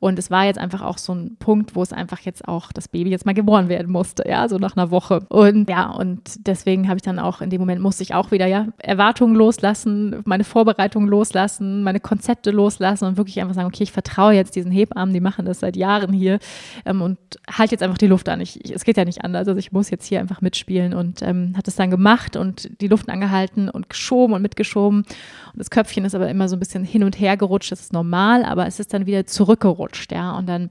[0.00, 2.88] Und es war jetzt einfach auch so ein Punkt, wo es einfach jetzt auch das
[2.88, 5.26] Baby jetzt mal geboren werden musste, ja, so nach einer Woche.
[5.28, 8.46] Und ja, und deswegen habe ich dann auch in dem Moment musste ich auch wieder,
[8.46, 13.92] ja, Erwartungen loslassen, meine Vorbereitungen loslassen, meine Konzepte loslassen und wirklich einfach sagen, okay, ich
[13.92, 16.38] vertraue jetzt diesen Hebammen, die machen das seit Jahren hier
[16.86, 17.18] ähm, und
[17.50, 18.40] halte jetzt einfach die Luft an.
[18.40, 19.48] Ich, ich, es geht ja nicht anders.
[19.48, 22.88] Also ich muss jetzt hier einfach mitspielen und ähm, hat es dann gemacht und die
[22.88, 25.00] Luft angehalten und geschoben und mitgeschoben.
[25.00, 27.70] Und das Köpfchen ist aber immer so ein bisschen hin und her gerutscht.
[27.70, 30.36] Das ist normal, aber es ist dann wieder zurückgerutscht, ja.
[30.36, 30.70] Und dann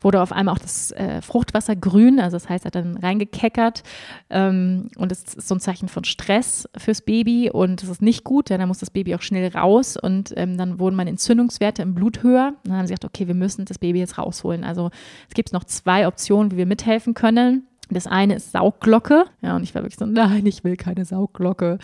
[0.00, 3.82] wurde auf einmal auch das äh, Fruchtwasser grün, also das heißt, er hat dann reingekeckert
[4.30, 8.22] ähm, und es ist so ein Zeichen von Stress fürs Baby und das ist nicht
[8.24, 11.82] gut, denn dann muss das Baby auch schnell raus und ähm, dann wurden meine Entzündungswerte
[11.82, 12.52] im Blut höher.
[12.64, 14.64] Und dann haben sie gesagt, okay, wir müssen das Baby jetzt rausholen.
[14.64, 14.90] Also
[15.28, 17.66] es gibt noch zwei Optionen, wie wir mithelfen können.
[17.88, 19.26] Das eine ist Saugglocke.
[19.42, 21.78] Ja, und ich war wirklich so, nein, ich will keine Saugglocke.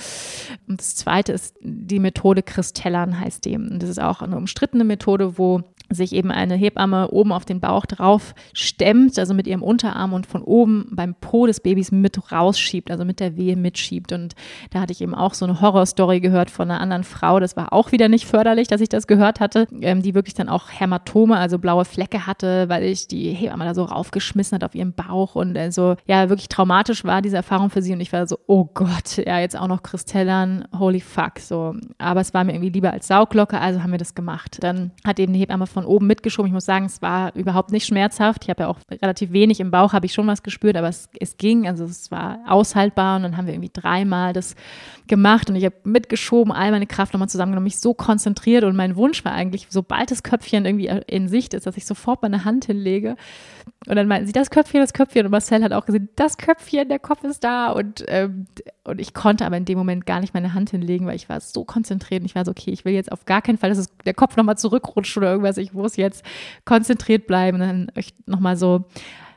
[0.67, 3.69] Und das zweite ist die Methode Kristellan heißt dem.
[3.69, 5.63] Und das ist auch eine umstrittene Methode, wo
[5.95, 10.27] sich eben eine Hebamme oben auf den Bauch drauf stemmt, also mit ihrem Unterarm und
[10.27, 14.13] von oben beim Po des Babys mit rausschiebt, also mit der Wehe mitschiebt.
[14.13, 14.35] Und
[14.71, 17.41] da hatte ich eben auch so eine Horrorstory gehört von einer anderen Frau.
[17.41, 20.49] Das war auch wieder nicht förderlich, dass ich das gehört hatte, ähm, die wirklich dann
[20.49, 24.75] auch Hämatome, also blaue Flecke hatte, weil ich die Hebamme da so raufgeschmissen hat auf
[24.75, 27.93] ihren Bauch und also ja, wirklich traumatisch war diese Erfahrung für sie.
[27.93, 31.75] Und ich war so, oh Gott, ja, jetzt auch noch Kristellern, holy fuck, so.
[31.99, 34.59] Aber es war mir irgendwie lieber als Sauglocke, also haben wir das gemacht.
[34.61, 36.47] Dann hat eben die Hebamme von von oben mitgeschoben.
[36.49, 38.45] Ich muss sagen, es war überhaupt nicht schmerzhaft.
[38.45, 41.09] Ich habe ja auch relativ wenig im Bauch, habe ich schon was gespürt, aber es,
[41.19, 41.67] es ging.
[41.67, 44.55] Also es war aushaltbar und dann haben wir irgendwie dreimal das
[45.09, 48.97] gemacht und ich habe mitgeschoben, all meine Kraft nochmal zusammengenommen, mich so konzentriert und mein
[48.97, 52.67] Wunsch war eigentlich, sobald das Köpfchen irgendwie in Sicht ist, dass ich sofort meine Hand
[52.67, 53.17] hinlege.
[53.87, 55.25] Und dann meinten sie, das Köpfchen, das Köpfchen.
[55.27, 57.71] Und Marcel hat auch gesehen, das Köpfchen, der Kopf ist da.
[57.71, 58.47] Und, ähm,
[58.85, 61.41] und ich konnte aber in dem Moment gar nicht meine Hand hinlegen, weil ich war
[61.41, 62.23] so konzentriert.
[62.23, 64.15] Und ich war so, okay, ich will jetzt auf gar keinen Fall, dass es, der
[64.15, 65.57] Kopf nochmal zurückrutscht oder irgendwas.
[65.57, 66.25] Ich muss jetzt
[66.65, 67.61] konzentriert bleiben.
[67.61, 67.91] Und dann
[68.27, 68.85] nochmal so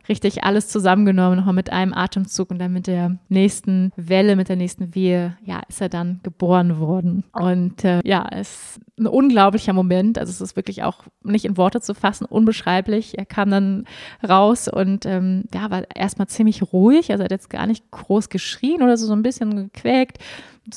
[0.10, 4.56] richtig alles zusammengenommen, nochmal mit einem Atemzug und dann mit der nächsten Welle, mit der
[4.56, 7.24] nächsten Wehe, ja, ist er dann geboren worden.
[7.34, 10.18] Und äh, ja, es ist ein unglaublicher Moment.
[10.18, 13.18] Also es ist wirklich auch nicht in Worte zu fassen, unbeschreiblich.
[13.18, 13.86] Er kam dann
[14.28, 17.12] raus und ähm, ja, war erstmal ziemlich ruhig.
[17.12, 20.20] Also er hat jetzt gar nicht groß geschrien oder so, so ein bisschen gequäkt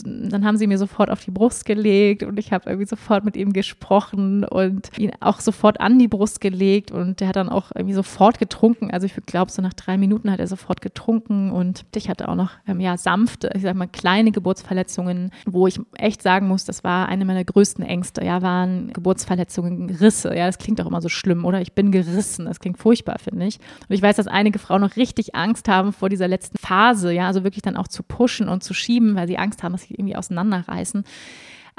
[0.04, 3.36] dann haben sie mir sofort auf die Brust gelegt und ich habe irgendwie sofort mit
[3.36, 7.70] ihm gesprochen und ihn auch sofort an die Brust gelegt und der hat dann auch
[7.74, 8.90] irgendwie sofort getrunken.
[8.90, 12.34] Also ich glaube, so nach drei Minuten hat er sofort getrunken und ich hatte auch
[12.34, 16.84] noch, ähm, ja, sanfte, ich sag mal, kleine Geburtsverletzungen, wo ich echt sagen muss, das
[16.84, 20.34] war eine meiner größten Ängste, ja, waren Geburtsverletzungen, Risse.
[20.36, 21.60] Ja, das klingt auch immer so schlimm, oder?
[21.60, 22.44] Ich bin gerissen.
[22.44, 23.58] Das klingt furchtbar, finde ich.
[23.88, 27.26] Und ich weiß, dass einige Frauen noch richtig Angst haben vor dieser letzten Phase, ja,
[27.26, 29.94] also wirklich dann auch zu pushen und zu schieben, weil sie Angst haben, dass sie
[29.94, 31.04] irgendwie auseinanderreißen.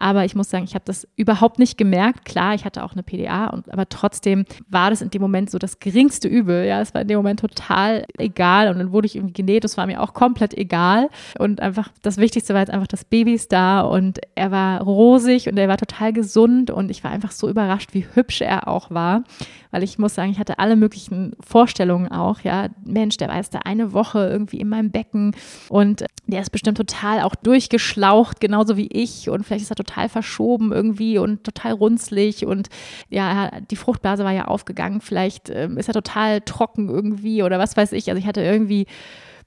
[0.02, 2.24] Aber ich muss sagen, ich habe das überhaupt nicht gemerkt.
[2.24, 5.60] Klar, ich hatte auch eine PDA, und, aber trotzdem war das in dem Moment so
[5.60, 6.66] das geringste Übel.
[6.66, 8.70] Ja, es war in dem Moment total egal.
[8.70, 9.66] Und dann wurde ich irgendwie genäht.
[9.66, 11.10] Das war mir auch komplett egal.
[11.38, 15.50] Und einfach das Wichtigste war jetzt einfach, das Baby ist da und er war rosig
[15.50, 16.72] und er war total gesund.
[16.72, 19.26] Und ich war einfach so überrascht, wie hübsch er auch war
[19.72, 23.54] weil ich muss sagen, ich hatte alle möglichen Vorstellungen auch, ja, Mensch, der war jetzt
[23.54, 25.36] da eine Woche irgendwie in meinem Becken
[25.70, 29.30] und der ist bestimmt total auch durchgeschlaucht, genauso wie ich.
[29.30, 32.46] Und vielleicht ist er total verschoben irgendwie und total runzlig.
[32.46, 32.70] Und
[33.10, 37.78] ja, die Fruchtblase war ja aufgegangen, vielleicht ähm, ist er total trocken irgendwie oder was
[37.78, 38.86] weiß ich, also ich hatte irgendwie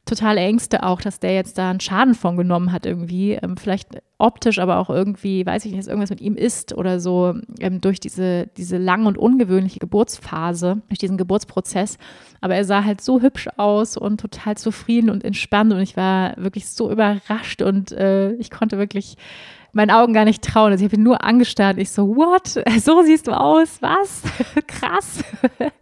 [0.04, 3.34] total Ängste auch, dass der jetzt da einen Schaden von genommen hat irgendwie.
[3.34, 7.00] Ähm, vielleicht optisch, aber auch irgendwie, weiß ich nicht, dass irgendwas mit ihm ist oder
[7.00, 11.98] so ähm, durch diese, diese lange und ungewöhnliche Geburtsphase, durch diesen Geburtsprozess.
[12.40, 16.36] Aber er sah halt so hübsch aus und total zufrieden und entspannt und ich war
[16.36, 19.16] wirklich so überrascht und äh, ich konnte wirklich
[19.72, 20.72] meinen Augen gar nicht trauen.
[20.72, 21.78] Also ich habe ihn nur angestarrt.
[21.78, 22.62] Ich so, what?
[22.82, 23.80] So siehst du aus?
[23.80, 24.22] Was?
[24.66, 25.24] Krass.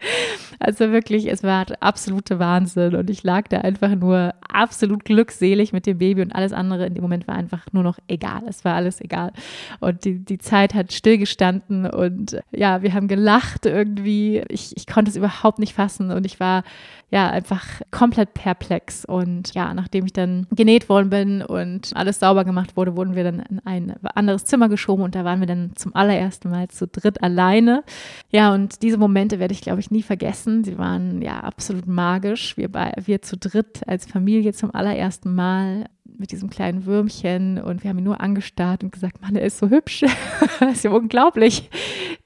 [0.63, 2.95] Also wirklich, es war absolute Wahnsinn.
[2.95, 6.93] Und ich lag da einfach nur absolut glückselig mit dem Baby und alles andere in
[6.93, 8.43] dem Moment war einfach nur noch egal.
[8.47, 9.33] Es war alles egal.
[9.81, 14.43] Und die, die Zeit hat stillgestanden und ja, wir haben gelacht irgendwie.
[14.49, 16.63] Ich, ich konnte es überhaupt nicht fassen und ich war
[17.11, 19.05] ja einfach komplett perplex.
[19.05, 23.25] Und ja, nachdem ich dann genäht worden bin und alles sauber gemacht wurde, wurden wir
[23.25, 26.87] dann in ein anderes Zimmer geschoben und da waren wir dann zum allerersten Mal zu
[26.87, 27.83] dritt alleine.
[28.31, 30.65] Ja, und diese Momente werde ich, glaube ich, nie vergessen.
[30.65, 32.57] Sie waren ja absolut magisch.
[32.57, 35.87] Wir, wir zu dritt als Familie zum allerersten Mal
[36.21, 39.59] mit diesem kleinen Würmchen und wir haben ihn nur angestarrt und gesagt, Mann, er ist
[39.59, 40.05] so hübsch.
[40.61, 41.71] das ist ja unglaublich.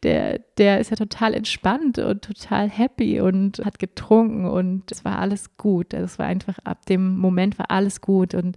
[0.05, 5.19] Der, der ist ja total entspannt und total happy und hat getrunken und es war
[5.19, 5.95] alles gut.
[5.95, 8.57] Also es war einfach, ab dem Moment war alles gut und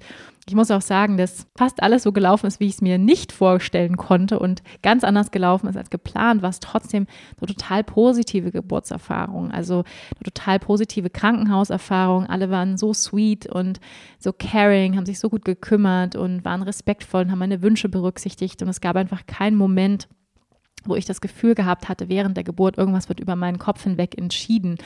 [0.49, 3.33] ich muss auch sagen, dass fast alles so gelaufen ist, wie ich es mir nicht
[3.33, 7.05] vorstellen konnte und ganz anders gelaufen ist als geplant, war es trotzdem
[7.39, 9.83] eine total positive Geburtserfahrung, also
[10.15, 12.27] eine total positive Krankenhauserfahrung.
[12.27, 13.81] Alle waren so sweet und
[14.19, 18.61] so caring, haben sich so gut gekümmert und waren respektvoll und haben meine Wünsche berücksichtigt
[18.61, 20.07] und es gab einfach keinen Moment,
[20.85, 24.17] wo ich das Gefühl gehabt hatte, während der Geburt, irgendwas wird über meinen Kopf hinweg
[24.17, 24.77] entschieden.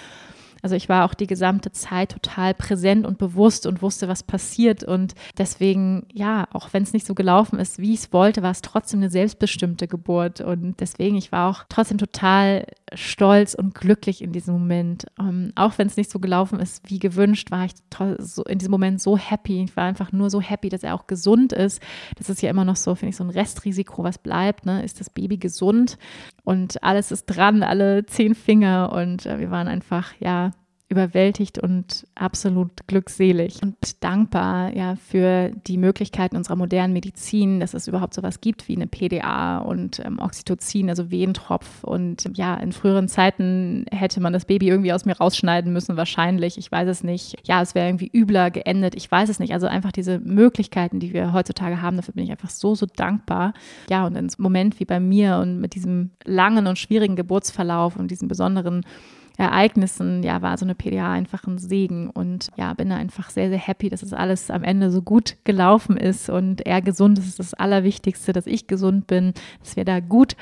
[0.61, 4.83] Also ich war auch die gesamte Zeit total präsent und bewusst und wusste, was passiert.
[4.83, 8.51] Und deswegen, ja, auch wenn es nicht so gelaufen ist, wie ich es wollte, war
[8.51, 10.41] es trotzdem eine selbstbestimmte Geburt.
[10.41, 15.05] Und deswegen, ich war auch trotzdem total stolz und glücklich in diesem Moment.
[15.19, 17.71] Ähm, auch wenn es nicht so gelaufen ist wie gewünscht, war ich
[18.19, 19.63] so, in diesem Moment so happy.
[19.63, 21.81] Ich war einfach nur so happy, dass er auch gesund ist.
[22.17, 24.65] Das ist ja immer noch so, finde ich, so ein Restrisiko, was bleibt.
[24.65, 24.83] Ne?
[24.83, 25.97] Ist das Baby gesund?
[26.43, 28.91] Und alles ist dran, alle zehn Finger.
[28.93, 30.50] Und äh, wir waren einfach, ja,
[30.91, 37.87] überwältigt und absolut glückselig und dankbar ja für die Möglichkeiten unserer modernen Medizin, dass es
[37.87, 41.83] überhaupt sowas gibt wie eine PDA und ähm, Oxytocin, also Wehentropf.
[41.83, 46.57] Und ja, in früheren Zeiten hätte man das Baby irgendwie aus mir rausschneiden müssen, wahrscheinlich.
[46.57, 47.37] Ich weiß es nicht.
[47.45, 48.95] Ja, es wäre irgendwie übler geendet.
[48.95, 49.53] Ich weiß es nicht.
[49.53, 53.53] Also einfach diese Möglichkeiten, die wir heutzutage haben, dafür bin ich einfach so, so dankbar.
[53.89, 57.95] Ja, und in einem Moment wie bei mir und mit diesem langen und schwierigen Geburtsverlauf
[57.95, 58.83] und diesen besonderen
[59.37, 63.57] Ereignissen, ja, war so eine PDA einfach ein Segen und ja, bin einfach sehr, sehr
[63.57, 67.39] happy, dass es alles am Ende so gut gelaufen ist und er gesund ist, ist
[67.39, 70.35] das Allerwichtigste, dass ich gesund bin, dass wir da gut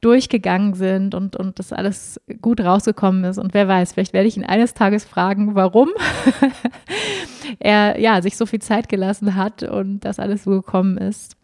[0.00, 3.38] durchgegangen sind und, und das alles gut rausgekommen ist.
[3.38, 5.90] Und wer weiß, vielleicht werde ich ihn eines Tages fragen, warum
[7.58, 11.36] er ja, sich so viel Zeit gelassen hat und das alles so gekommen ist.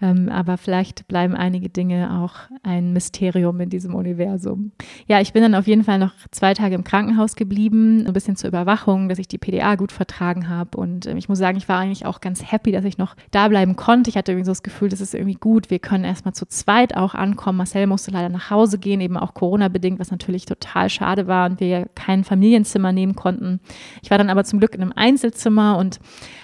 [0.00, 4.72] Ähm, aber vielleicht bleiben einige Dinge auch ein Mysterium in diesem Universum.
[5.06, 8.36] Ja, ich bin dann auf jeden Fall noch zwei Tage im Krankenhaus geblieben, ein bisschen
[8.36, 10.78] zur Überwachung, dass ich die PDA gut vertragen habe.
[10.78, 13.48] Und äh, ich muss sagen, ich war eigentlich auch ganz happy, dass ich noch da
[13.48, 14.08] bleiben konnte.
[14.08, 15.70] Ich hatte irgendwie so das Gefühl, das ist irgendwie gut.
[15.70, 17.58] Wir können erstmal zu zweit auch ankommen.
[17.58, 21.58] Marcel musste leider nach Hause gehen, eben auch Corona-bedingt, was natürlich total schade war und
[21.58, 23.60] wir kein Familienzimmer nehmen konnten.
[24.02, 25.98] Ich war dann aber zum Glück in einem Einzelzimmer und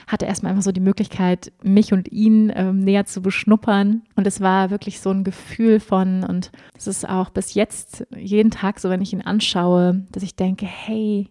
[0.06, 4.02] hatte erstmal einfach so die Möglichkeit, mich und ihn ähm, näher zu beschnuppern.
[4.16, 8.50] Und es war wirklich so ein Gefühl von, und es ist auch bis jetzt jeden
[8.50, 11.30] Tag so, wenn ich ihn anschaue, dass ich denke, hey,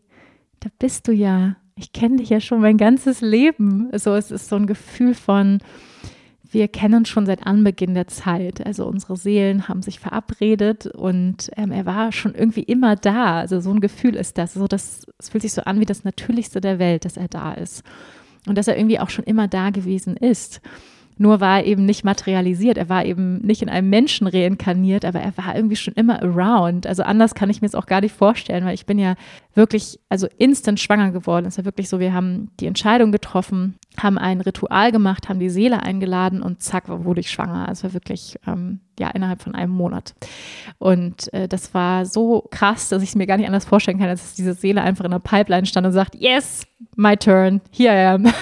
[0.60, 1.56] da bist du ja.
[1.76, 3.90] Ich kenne dich ja schon mein ganzes Leben.
[3.98, 5.60] So, es ist so ein Gefühl von,
[6.44, 8.64] wir kennen uns schon seit Anbeginn der Zeit.
[8.66, 13.40] Also unsere Seelen haben sich verabredet und ähm, er war schon irgendwie immer da.
[13.40, 14.54] Also so ein Gefühl ist das.
[14.54, 15.06] So, das.
[15.18, 17.84] Es fühlt sich so an wie das Natürlichste der Welt, dass er da ist
[18.48, 20.62] und dass er irgendwie auch schon immer da gewesen ist.
[21.24, 25.22] Nur war er eben nicht materialisiert, er war eben nicht in einem Menschen reinkarniert, aber
[25.22, 26.86] er war irgendwie schon immer around.
[26.86, 29.16] Also anders kann ich mir es auch gar nicht vorstellen, weil ich bin ja
[29.54, 31.46] wirklich, also instant schwanger geworden.
[31.46, 35.50] Es ja wirklich so, wir haben die Entscheidung getroffen, haben ein Ritual gemacht, haben die
[35.50, 37.70] Seele eingeladen und zack, wurde ich schwanger.
[37.70, 40.16] Also wirklich, ähm, ja, innerhalb von einem Monat.
[40.78, 44.10] Und äh, das war so krass, dass ich es mir gar nicht anders vorstellen kann,
[44.10, 47.94] als dass diese Seele einfach in der Pipeline stand und sagt, yes, my turn, here
[47.94, 48.26] I am.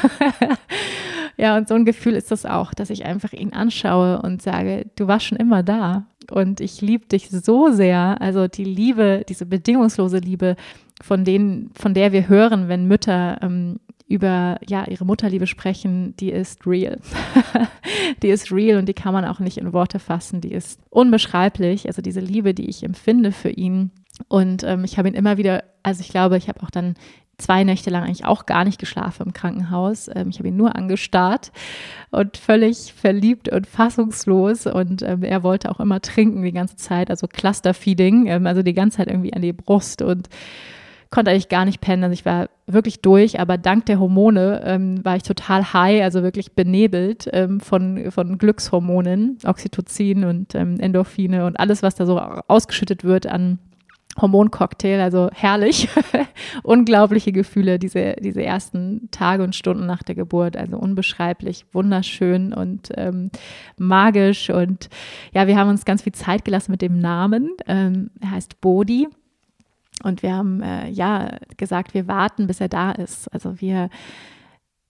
[1.42, 4.86] Ja, und so ein Gefühl ist das auch, dass ich einfach ihn anschaue und sage,
[4.96, 8.22] du warst schon immer da und ich liebe dich so sehr.
[8.22, 10.56] Also die Liebe, diese bedingungslose Liebe,
[11.02, 16.30] von denen, von der wir hören, wenn Mütter ähm, über ja, ihre Mutterliebe sprechen, die
[16.30, 17.00] ist real.
[18.22, 20.42] die ist real und die kann man auch nicht in Worte fassen.
[20.42, 21.88] Die ist unbeschreiblich.
[21.88, 23.90] Also diese Liebe, die ich empfinde für ihn.
[24.28, 26.94] Und ähm, ich habe ihn immer wieder, also ich glaube, ich habe auch dann
[27.42, 30.10] zwei Nächte lang eigentlich auch gar nicht geschlafen im Krankenhaus.
[30.14, 31.52] Ähm, ich habe ihn nur angestarrt
[32.12, 34.68] und völlig verliebt und fassungslos.
[34.68, 38.74] Und ähm, er wollte auch immer trinken die ganze Zeit, also Clusterfeeding, ähm, also die
[38.74, 40.30] ganze Zeit irgendwie an die Brust und
[41.10, 42.04] konnte eigentlich gar nicht pennen.
[42.04, 46.24] Also ich war wirklich durch, aber dank der Hormone ähm, war ich total high, also
[46.24, 52.18] wirklich benebelt ähm, von, von Glückshormonen, Oxytocin und ähm, Endorphine und alles, was da so
[52.20, 53.60] ausgeschüttet wird an
[54.20, 55.88] Hormoncocktail, also herrlich.
[56.64, 62.90] Unglaubliche Gefühle, diese, diese ersten Tage und Stunden nach der Geburt, also unbeschreiblich, wunderschön und
[62.98, 63.32] ähm,
[63.78, 64.50] magisch.
[64.50, 64.90] Und
[65.34, 67.52] ja, wir haben uns ganz viel Zeit gelassen mit dem Namen.
[67.68, 69.08] Ähm, er heißt Bodhi.
[70.04, 73.32] Und wir haben äh, ja gesagt, wir warten, bis er da ist.
[73.34, 73.90] Also wir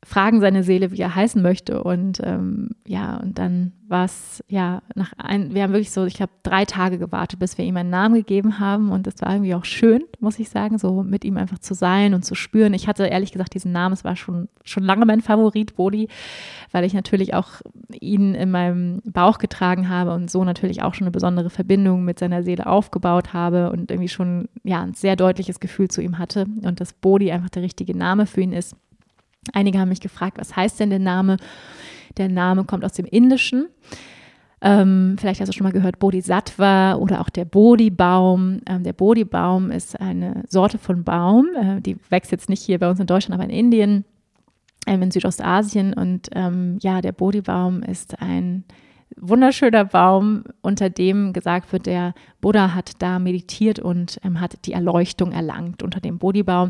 [0.03, 1.83] fragen seine Seele, wie er heißen möchte.
[1.83, 6.15] Und ähm, ja, und dann war es, ja, nach ein, wir haben wirklich so, ich
[6.15, 8.89] glaube, drei Tage gewartet, bis wir ihm einen Namen gegeben haben.
[8.89, 12.15] Und das war irgendwie auch schön, muss ich sagen, so mit ihm einfach zu sein
[12.15, 12.73] und zu spüren.
[12.73, 16.07] Ich hatte ehrlich gesagt diesen Namen, es war schon, schon lange mein Favorit, Bodhi,
[16.71, 17.61] weil ich natürlich auch
[17.91, 22.17] ihn in meinem Bauch getragen habe und so natürlich auch schon eine besondere Verbindung mit
[22.17, 26.45] seiner Seele aufgebaut habe und irgendwie schon, ja, ein sehr deutliches Gefühl zu ihm hatte.
[26.63, 28.75] Und dass Bodhi einfach der richtige Name für ihn ist.
[29.53, 31.37] Einige haben mich gefragt, was heißt denn der Name?
[32.17, 33.67] Der Name kommt aus dem Indischen.
[34.61, 38.61] Ähm, vielleicht hast du schon mal gehört Bodhisattva oder auch der Bodhi-Baum.
[38.67, 42.87] Ähm, der Bodhi-Baum ist eine Sorte von Baum, äh, die wächst jetzt nicht hier bei
[42.87, 44.05] uns in Deutschland, aber in Indien,
[44.85, 45.93] ähm, in Südostasien.
[45.93, 48.63] Und ähm, ja, der Bodhi-Baum ist ein
[49.17, 54.73] wunderschöner Baum, unter dem gesagt wird, der Buddha hat da meditiert und ähm, hat die
[54.73, 56.69] Erleuchtung erlangt unter dem Bodhi-Baum.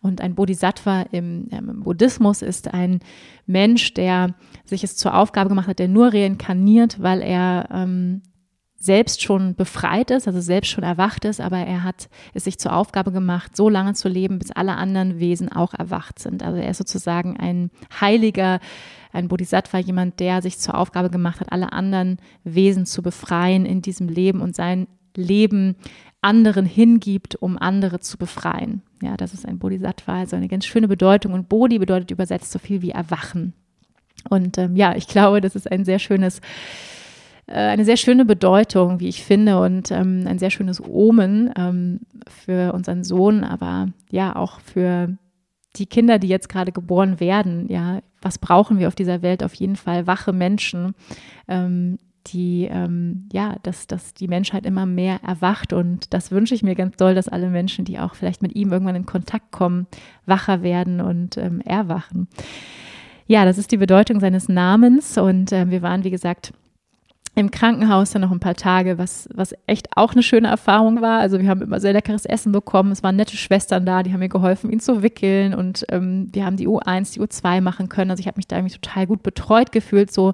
[0.00, 3.00] Und ein Bodhisattva im, ähm, im, Buddhismus ist ein
[3.46, 8.22] Mensch, der sich es zur Aufgabe gemacht hat, der nur reinkarniert, weil er ähm,
[8.84, 12.76] selbst schon befreit ist, also selbst schon erwacht ist, aber er hat es sich zur
[12.76, 16.42] Aufgabe gemacht, so lange zu leben, bis alle anderen Wesen auch erwacht sind.
[16.42, 18.60] Also er ist sozusagen ein Heiliger,
[19.14, 23.82] ein Bodhisattva, jemand, der sich zur Aufgabe gemacht hat, alle anderen Wesen zu befreien in
[23.82, 24.86] diesem Leben und sein
[25.16, 25.76] Leben
[26.20, 28.82] anderen hingibt, um andere zu befreien.
[29.02, 31.32] Ja, das ist ein Bodhisattva, also eine ganz schöne Bedeutung.
[31.32, 33.52] Und Bodhi bedeutet übersetzt so viel wie erwachen.
[34.30, 36.40] Und ähm, ja, ich glaube, das ist ein sehr schönes
[37.46, 42.00] äh, eine sehr schöne Bedeutung, wie ich finde, und ähm, ein sehr schönes Omen ähm,
[42.26, 45.16] für unseren Sohn, aber ja auch für
[45.76, 47.68] die Kinder, die jetzt gerade geboren werden.
[47.68, 49.42] Ja, was brauchen wir auf dieser Welt?
[49.42, 50.94] Auf jeden Fall wache Menschen,
[51.48, 51.98] ähm,
[52.28, 55.72] die, ähm, ja, dass, dass die Menschheit immer mehr erwacht.
[55.72, 58.72] Und das wünsche ich mir ganz doll, dass alle Menschen, die auch vielleicht mit ihm
[58.72, 59.86] irgendwann in Kontakt kommen,
[60.24, 62.28] wacher werden und ähm, erwachen.
[63.26, 65.18] Ja, das ist die Bedeutung seines Namens.
[65.18, 66.52] Und äh, wir waren, wie gesagt,
[67.36, 71.18] im Krankenhaus dann noch ein paar Tage, was, was echt auch eine schöne Erfahrung war.
[71.18, 72.92] Also wir haben immer sehr leckeres Essen bekommen.
[72.92, 76.44] Es waren nette Schwestern da, die haben mir geholfen, ihn zu wickeln und ähm, wir
[76.44, 78.10] haben die U1, die U2 machen können.
[78.10, 80.12] Also ich habe mich da irgendwie total gut betreut gefühlt.
[80.12, 80.32] So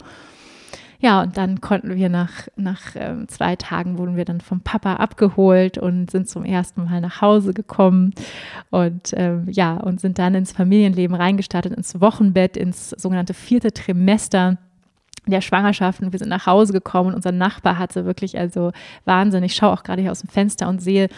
[1.03, 4.97] ja, und dann konnten wir nach, nach ähm, zwei Tagen wurden wir dann vom Papa
[4.97, 8.13] abgeholt und sind zum ersten Mal nach Hause gekommen
[8.69, 14.59] und ähm, ja, und sind dann ins Familienleben reingestartet, ins Wochenbett, ins sogenannte vierte Trimester
[15.27, 18.73] der Schwangerschaft und wir sind nach Hause gekommen und unser Nachbar hatte wirklich also
[19.05, 19.43] Wahnsinn.
[19.45, 21.09] Ich schaue auch gerade hier aus dem Fenster und sehe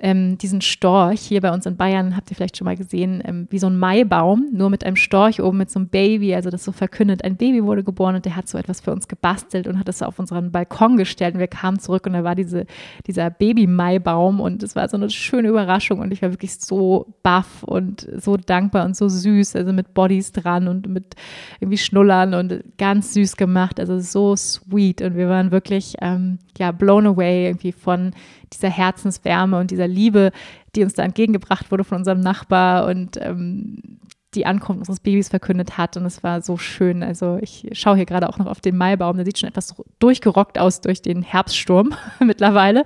[0.00, 3.48] ähm, diesen Storch hier bei uns in Bayern, habt ihr vielleicht schon mal gesehen, ähm,
[3.50, 6.64] wie so ein Maibaum, nur mit einem Storch oben mit so einem Baby, also das
[6.64, 9.78] so verkündet, ein Baby wurde geboren und der hat so etwas für uns gebastelt und
[9.78, 12.66] hat das auf unseren Balkon gestellt und wir kamen zurück und da war diese,
[13.06, 17.64] dieser Baby-Maibaum und es war so eine schöne Überraschung und ich war wirklich so baff
[17.64, 21.16] und so dankbar und so süß, also mit Bodies dran und mit
[21.58, 26.70] irgendwie Schnullern und ganz süß gemacht, also so sweet und wir waren wirklich, ähm, ja,
[26.70, 28.12] blown away irgendwie von
[28.52, 30.30] dieser Herzenswärme und dieser Liebe,
[30.76, 33.98] die uns da entgegengebracht wurde von unserem Nachbar und ähm,
[34.34, 35.96] die Ankunft unseres Babys verkündet hat.
[35.96, 37.02] Und es war so schön.
[37.02, 39.16] Also ich schaue hier gerade auch noch auf den Maibaum.
[39.16, 42.84] Der sieht schon etwas durchgerockt aus durch den Herbststurm mittlerweile.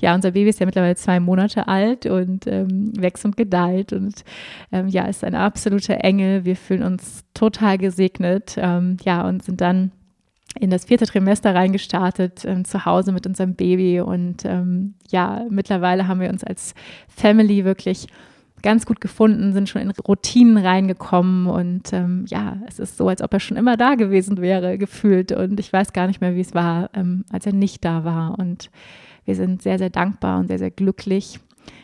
[0.00, 3.92] Ja, unser Baby ist ja mittlerweile zwei Monate alt und ähm, wächst und gedeiht.
[3.92, 4.24] Und
[4.72, 6.44] ähm, ja, ist ein absoluter Engel.
[6.44, 8.56] Wir fühlen uns total gesegnet.
[8.56, 9.92] Ähm, ja, und sind dann
[10.58, 14.00] in das vierte Trimester reingestartet, ähm, zu Hause mit unserem Baby.
[14.00, 16.74] Und ähm, ja, mittlerweile haben wir uns als
[17.08, 18.08] Family wirklich
[18.62, 23.22] ganz gut gefunden, sind schon in Routinen reingekommen und ähm, ja, es ist so, als
[23.22, 25.32] ob er schon immer da gewesen wäre, gefühlt.
[25.32, 28.38] Und ich weiß gar nicht mehr, wie es war, ähm, als er nicht da war.
[28.38, 28.70] Und
[29.24, 31.40] wir sind sehr, sehr dankbar und sehr, sehr glücklich,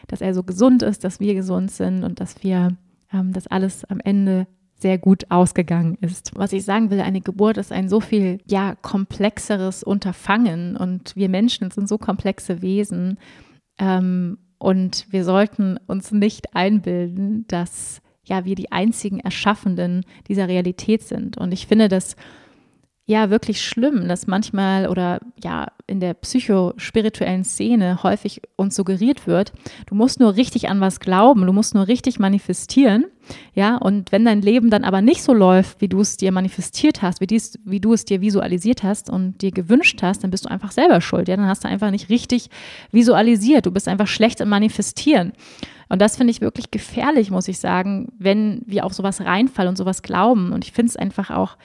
[0.06, 2.76] dass er so gesund ist, dass wir gesund sind und dass wir
[3.12, 4.46] ähm, das alles am Ende
[4.78, 6.32] sehr gut ausgegangen ist.
[6.34, 11.28] Was ich sagen will, eine Geburt ist ein so viel ja komplexeres Unterfangen und wir
[11.28, 13.18] Menschen sind so komplexe Wesen
[13.78, 21.02] ähm, und wir sollten uns nicht einbilden, dass ja wir die einzigen Erschaffenden dieser Realität
[21.02, 21.38] sind.
[21.38, 22.16] Und ich finde das
[23.06, 29.52] ja wirklich schlimm, dass manchmal oder ja in der psychospirituellen Szene häufig uns suggeriert wird,
[29.86, 33.06] du musst nur richtig an was glauben, du musst nur richtig manifestieren,
[33.54, 37.02] ja, und wenn dein Leben dann aber nicht so läuft, wie du es dir manifestiert
[37.02, 40.44] hast, wie, dies, wie du es dir visualisiert hast und dir gewünscht hast, dann bist
[40.44, 42.50] du einfach selber schuld, ja, dann hast du einfach nicht richtig
[42.92, 45.32] visualisiert, du bist einfach schlecht im Manifestieren.
[45.88, 49.76] Und das finde ich wirklich gefährlich, muss ich sagen, wenn wir auf sowas reinfallen und
[49.76, 50.52] sowas glauben.
[50.52, 51.56] Und ich finde es einfach auch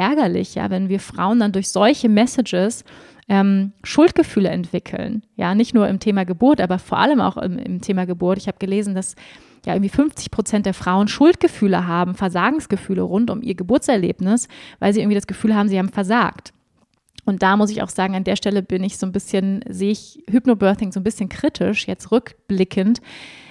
[0.00, 2.84] ärgerlich, ja, wenn wir Frauen dann durch solche Messages
[3.28, 5.22] ähm, Schuldgefühle entwickeln.
[5.36, 8.38] Ja, nicht nur im Thema Geburt, aber vor allem auch im, im Thema Geburt.
[8.38, 9.14] Ich habe gelesen, dass
[9.66, 14.48] ja irgendwie 50 Prozent der Frauen Schuldgefühle haben, Versagensgefühle rund um ihr Geburtserlebnis,
[14.78, 16.54] weil sie irgendwie das Gefühl haben, sie haben versagt.
[17.26, 19.92] Und da muss ich auch sagen, an der Stelle bin ich so ein bisschen, sehe
[19.92, 23.02] ich Hypnobirthing so ein bisschen kritisch, jetzt rückblickend,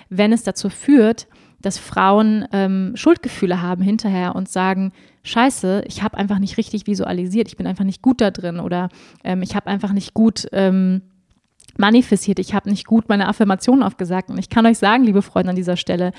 [0.09, 1.27] wenn es dazu führt,
[1.61, 4.91] dass Frauen ähm, Schuldgefühle haben hinterher und sagen,
[5.29, 8.89] scheiße, ich habe einfach nicht richtig visualisiert, ich bin einfach nicht gut da drin oder
[9.23, 11.01] ähm, ich habe einfach nicht gut ähm,
[11.77, 14.29] manifestiert, ich habe nicht gut meine Affirmationen aufgesagt.
[14.29, 16.11] Und ich kann euch sagen, liebe Freunde an dieser Stelle,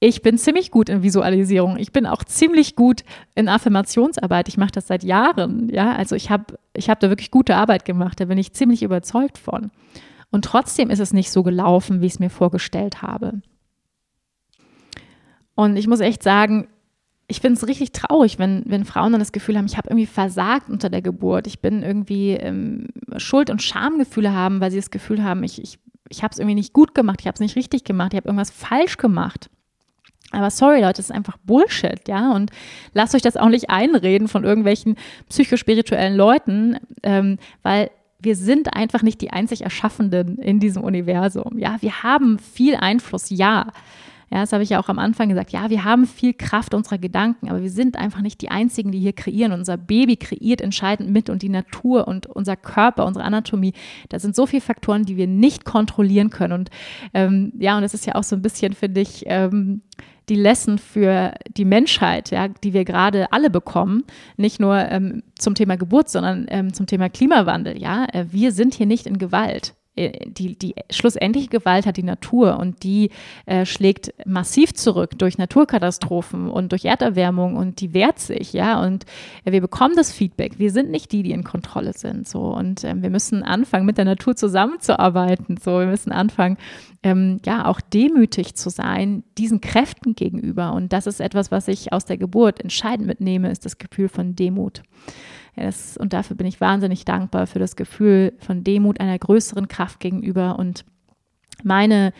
[0.00, 1.76] ich bin ziemlich gut in Visualisierung.
[1.76, 3.02] Ich bin auch ziemlich gut
[3.34, 4.48] in Affirmationsarbeit.
[4.48, 5.68] Ich mache das seit Jahren.
[5.68, 8.18] Ja, also ich habe ich hab da wirklich gute Arbeit gemacht.
[8.18, 9.70] Da bin ich ziemlich überzeugt von.
[10.30, 13.42] Und trotzdem ist es nicht so gelaufen, wie ich es mir vorgestellt habe.
[15.54, 16.68] Und ich muss echt sagen,
[17.30, 20.06] ich finde es richtig traurig, wenn, wenn Frauen dann das Gefühl haben, ich habe irgendwie
[20.06, 21.46] versagt unter der Geburt.
[21.46, 25.78] Ich bin irgendwie ähm, Schuld- und Schamgefühle haben, weil sie das Gefühl haben, ich, ich,
[26.08, 28.28] ich habe es irgendwie nicht gut gemacht, ich habe es nicht richtig gemacht, ich habe
[28.28, 29.48] irgendwas falsch gemacht.
[30.32, 32.32] Aber sorry, Leute, das ist einfach Bullshit, ja.
[32.32, 32.50] Und
[32.94, 34.96] lasst euch das auch nicht einreden von irgendwelchen
[35.28, 41.58] psychospirituellen Leuten, ähm, weil wir sind einfach nicht die einzig Erschaffenden in diesem Universum.
[41.58, 43.68] Ja, wir haben viel Einfluss, ja.
[44.32, 45.50] Ja, das habe ich ja auch am Anfang gesagt.
[45.50, 49.00] Ja, wir haben viel Kraft unserer Gedanken, aber wir sind einfach nicht die Einzigen, die
[49.00, 49.50] hier kreieren.
[49.50, 53.72] Unser Baby kreiert entscheidend mit und die Natur und unser Körper, unsere Anatomie.
[54.08, 56.52] Da sind so viele Faktoren, die wir nicht kontrollieren können.
[56.52, 56.70] Und
[57.12, 59.82] ähm, ja, und das ist ja auch so ein bisschen, finde ich, ähm,
[60.28, 64.04] die Lesson für die Menschheit, ja, die wir gerade alle bekommen,
[64.36, 67.76] nicht nur ähm, zum Thema Geburt, sondern ähm, zum Thema Klimawandel.
[67.76, 69.74] Ja, äh, wir sind hier nicht in Gewalt.
[70.00, 73.10] Äh, die, die schlussendliche Gewalt hat die Natur und die
[73.46, 78.82] äh, schlägt massiv zurück durch Naturkatastrophen und durch Erderwärmung und die wehrt sich, ja.
[78.82, 79.04] Und
[79.44, 80.58] äh, wir bekommen das Feedback.
[80.58, 82.40] Wir sind nicht die, die in Kontrolle sind, so.
[82.54, 85.78] Und ähm, wir müssen anfangen, mit der Natur zusammenzuarbeiten, so.
[85.80, 86.56] Wir müssen anfangen,
[87.02, 90.72] ähm, ja, auch demütig zu sein, diesen Kräften gegenüber.
[90.72, 94.34] Und das ist etwas, was ich aus der Geburt entscheidend mitnehme, ist das Gefühl von
[94.34, 94.82] Demut.
[95.60, 100.00] Das, und dafür bin ich wahnsinnig dankbar für das Gefühl von Demut einer größeren Kraft
[100.00, 100.84] gegenüber und
[101.62, 102.12] meine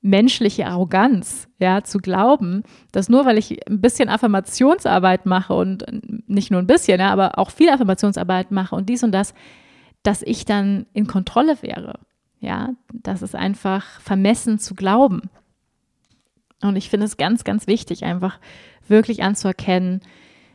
[0.00, 5.84] menschliche Arroganz, ja, zu glauben, dass nur weil ich ein bisschen Affirmationsarbeit mache und
[6.28, 9.32] nicht nur ein bisschen, ja, aber auch viel Affirmationsarbeit mache und dies und das,
[10.02, 12.00] dass ich dann in Kontrolle wäre.
[12.40, 15.30] Ja, das ist einfach vermessen zu glauben.
[16.60, 18.38] Und ich finde es ganz, ganz wichtig, einfach
[18.86, 20.02] wirklich anzuerkennen,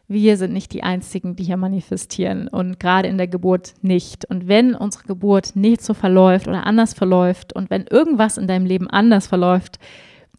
[0.10, 4.26] wir sind nicht die Einzigen, die hier manifestieren und gerade in der Geburt nicht.
[4.26, 8.66] Und wenn unsere Geburt nicht so verläuft oder anders verläuft und wenn irgendwas in deinem
[8.66, 9.78] Leben anders verläuft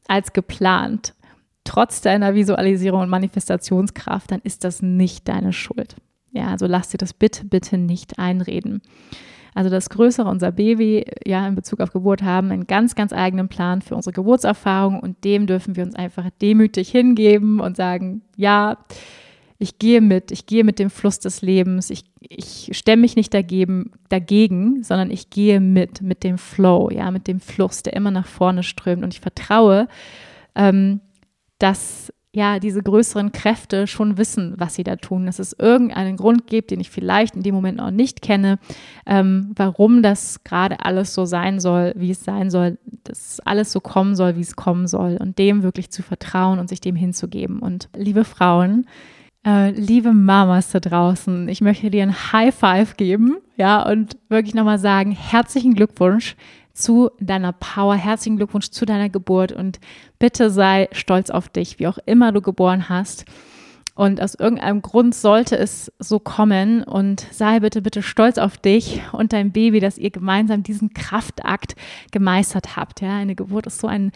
[0.08, 1.14] als geplant,
[1.62, 5.94] trotz deiner Visualisierung und Manifestationskraft, dann ist das nicht deine Schuld.
[6.32, 8.82] Ja, also lass dir das bitte, bitte nicht einreden.
[9.54, 13.48] Also das Größere, unser Baby, ja, in Bezug auf Geburt haben einen ganz, ganz eigenen
[13.48, 18.78] Plan für unsere Geburtserfahrung und dem dürfen wir uns einfach demütig hingeben und sagen, ja,
[19.60, 23.34] ich gehe mit, ich gehe mit dem Fluss des Lebens, ich, ich stemme mich nicht
[23.34, 28.10] dagegen, dagegen, sondern ich gehe mit, mit dem Flow, ja, mit dem Fluss, der immer
[28.10, 29.04] nach vorne strömt.
[29.04, 29.86] Und ich vertraue,
[30.54, 31.00] ähm,
[31.58, 36.46] dass ja diese größeren Kräfte schon wissen, was sie da tun, dass es irgendeinen Grund
[36.46, 38.58] gibt, den ich vielleicht in dem Moment noch nicht kenne,
[39.04, 43.80] ähm, warum das gerade alles so sein soll, wie es sein soll, dass alles so
[43.80, 47.58] kommen soll, wie es kommen soll und dem wirklich zu vertrauen und sich dem hinzugeben.
[47.58, 48.86] Und liebe Frauen,
[49.46, 54.54] äh, liebe Mamas da draußen, ich möchte dir ein High Five geben, ja, und wirklich
[54.54, 56.36] nochmal sagen, herzlichen Glückwunsch
[56.72, 59.80] zu deiner Power, herzlichen Glückwunsch zu deiner Geburt und
[60.18, 63.24] bitte sei stolz auf dich, wie auch immer du geboren hast.
[63.94, 69.02] Und aus irgendeinem Grund sollte es so kommen und sei bitte, bitte stolz auf dich
[69.12, 71.74] und dein Baby, dass ihr gemeinsam diesen Kraftakt
[72.10, 73.02] gemeistert habt.
[73.02, 74.12] Ja, eine Geburt ist so ein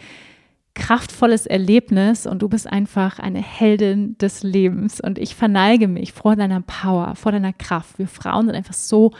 [0.75, 5.01] kraftvolles Erlebnis und du bist einfach eine Heldin des Lebens.
[5.01, 7.97] Und ich verneige mich vor deiner Power, vor deiner Kraft.
[7.97, 9.11] Wir Frauen sind einfach so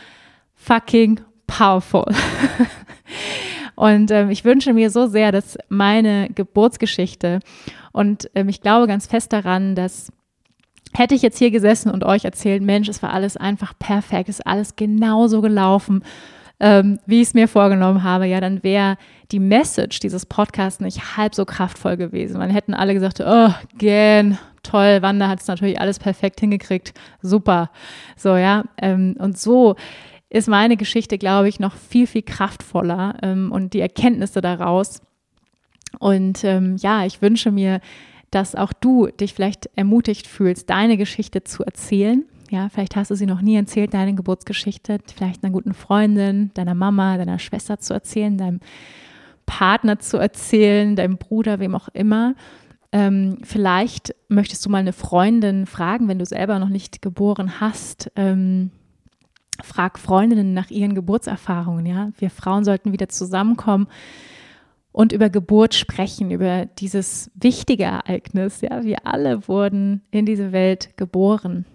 [0.53, 2.05] fucking powerful.
[3.75, 7.39] und ähm, ich wünsche mir so sehr, dass meine Geburtsgeschichte
[7.91, 10.11] und ähm, ich glaube ganz fest daran, dass
[10.93, 14.39] hätte ich jetzt hier gesessen und euch erzählt, Mensch, es war alles einfach perfekt, es
[14.39, 16.03] ist alles genauso gelaufen
[16.59, 18.97] ähm, wie ich es mir vorgenommen habe, ja, dann wäre
[19.31, 22.37] die Message dieses Podcasts nicht halb so kraftvoll gewesen.
[22.37, 27.71] Man hätten alle gesagt, oh, Gen, toll, Wanda hat es natürlich alles perfekt hingekriegt, super.
[28.15, 29.75] So, ja, ähm, und so
[30.29, 35.01] ist meine Geschichte, glaube ich, noch viel, viel kraftvoller ähm, und die Erkenntnisse daraus.
[35.99, 37.79] Und ähm, ja, ich wünsche mir,
[38.31, 43.15] dass auch du dich vielleicht ermutigt fühlst, deine Geschichte zu erzählen ja, vielleicht hast du
[43.15, 47.93] sie noch nie erzählt, deine Geburtsgeschichte, vielleicht einer guten Freundin, deiner Mama, deiner Schwester zu
[47.93, 48.59] erzählen, deinem
[49.45, 52.35] Partner zu erzählen, deinem Bruder, wem auch immer.
[52.91, 58.11] Ähm, vielleicht möchtest du mal eine Freundin fragen, wenn du selber noch nicht geboren hast.
[58.15, 58.71] Ähm,
[59.63, 61.85] frag Freundinnen nach ihren Geburtserfahrungen.
[61.85, 63.87] Ja, wir Frauen sollten wieder zusammenkommen
[64.91, 68.61] und über Geburt sprechen, über dieses wichtige Ereignis.
[68.61, 71.65] Ja, wir alle wurden in diese Welt geboren.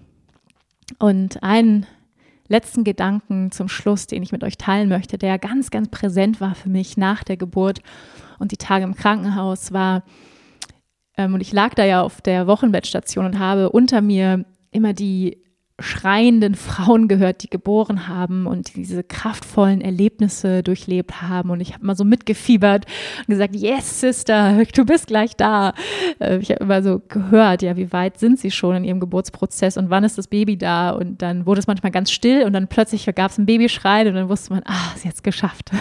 [0.99, 1.86] Und einen
[2.49, 6.55] letzten Gedanken zum Schluss, den ich mit euch teilen möchte, der ganz, ganz präsent war
[6.55, 7.80] für mich nach der Geburt
[8.38, 10.03] und die Tage im Krankenhaus war,
[11.16, 15.38] ähm, und ich lag da ja auf der Wochenbettstation und habe unter mir immer die
[15.81, 21.51] schreienden Frauen gehört, die geboren haben und diese kraftvollen Erlebnisse durchlebt haben.
[21.51, 22.87] Und ich habe mal so mitgefiebert
[23.20, 25.74] und gesagt, yes, Sister, du bist gleich da.
[26.18, 29.76] Äh, ich habe immer so gehört, ja, wie weit sind sie schon in ihrem Geburtsprozess
[29.76, 30.91] und wann ist das Baby da?
[30.91, 34.14] Und dann wurde es manchmal ganz still und dann plötzlich gab es ein Babyschrei und
[34.14, 35.70] dann wusste man, ah, ist jetzt geschafft.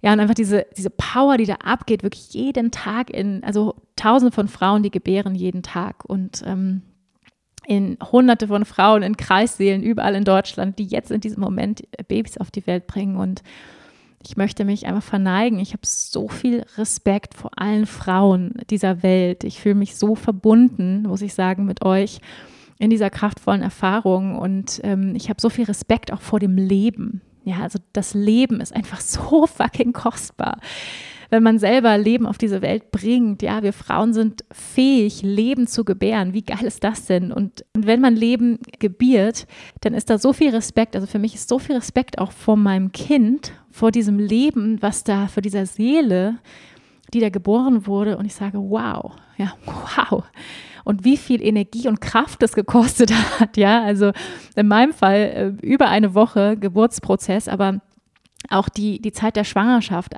[0.00, 4.32] Ja, und einfach diese, diese Power, die da abgeht, wirklich jeden Tag in, also tausende
[4.32, 6.04] von Frauen, die gebären jeden Tag.
[6.04, 6.82] Und ähm,
[7.68, 12.38] in hunderte von Frauen in Kreisseelen überall in Deutschland, die jetzt in diesem Moment Babys
[12.38, 13.42] auf die Welt bringen und
[14.26, 15.60] ich möchte mich einfach verneigen.
[15.60, 19.44] Ich habe so viel Respekt vor allen Frauen dieser Welt.
[19.44, 22.20] Ich fühle mich so verbunden, muss ich sagen, mit euch
[22.78, 24.36] in dieser kraftvollen Erfahrung.
[24.36, 27.20] Und ähm, ich habe so viel Respekt auch vor dem Leben.
[27.44, 30.58] Ja, also das Leben ist einfach so fucking kostbar
[31.30, 33.42] wenn man selber Leben auf diese Welt bringt.
[33.42, 36.32] Ja, wir Frauen sind fähig, Leben zu gebären.
[36.32, 37.32] Wie geil ist das denn?
[37.32, 39.46] Und, und wenn man Leben gebiert,
[39.80, 40.94] dann ist da so viel Respekt.
[40.94, 45.04] Also für mich ist so viel Respekt auch vor meinem Kind, vor diesem Leben, was
[45.04, 46.38] da, vor dieser Seele,
[47.12, 48.16] die da geboren wurde.
[48.16, 50.24] Und ich sage, wow, ja, wow.
[50.84, 53.82] Und wie viel Energie und Kraft das gekostet hat, ja.
[53.82, 54.12] Also
[54.56, 57.82] in meinem Fall äh, über eine Woche Geburtsprozess, aber
[58.50, 60.14] auch die, die Zeit der Schwangerschaft,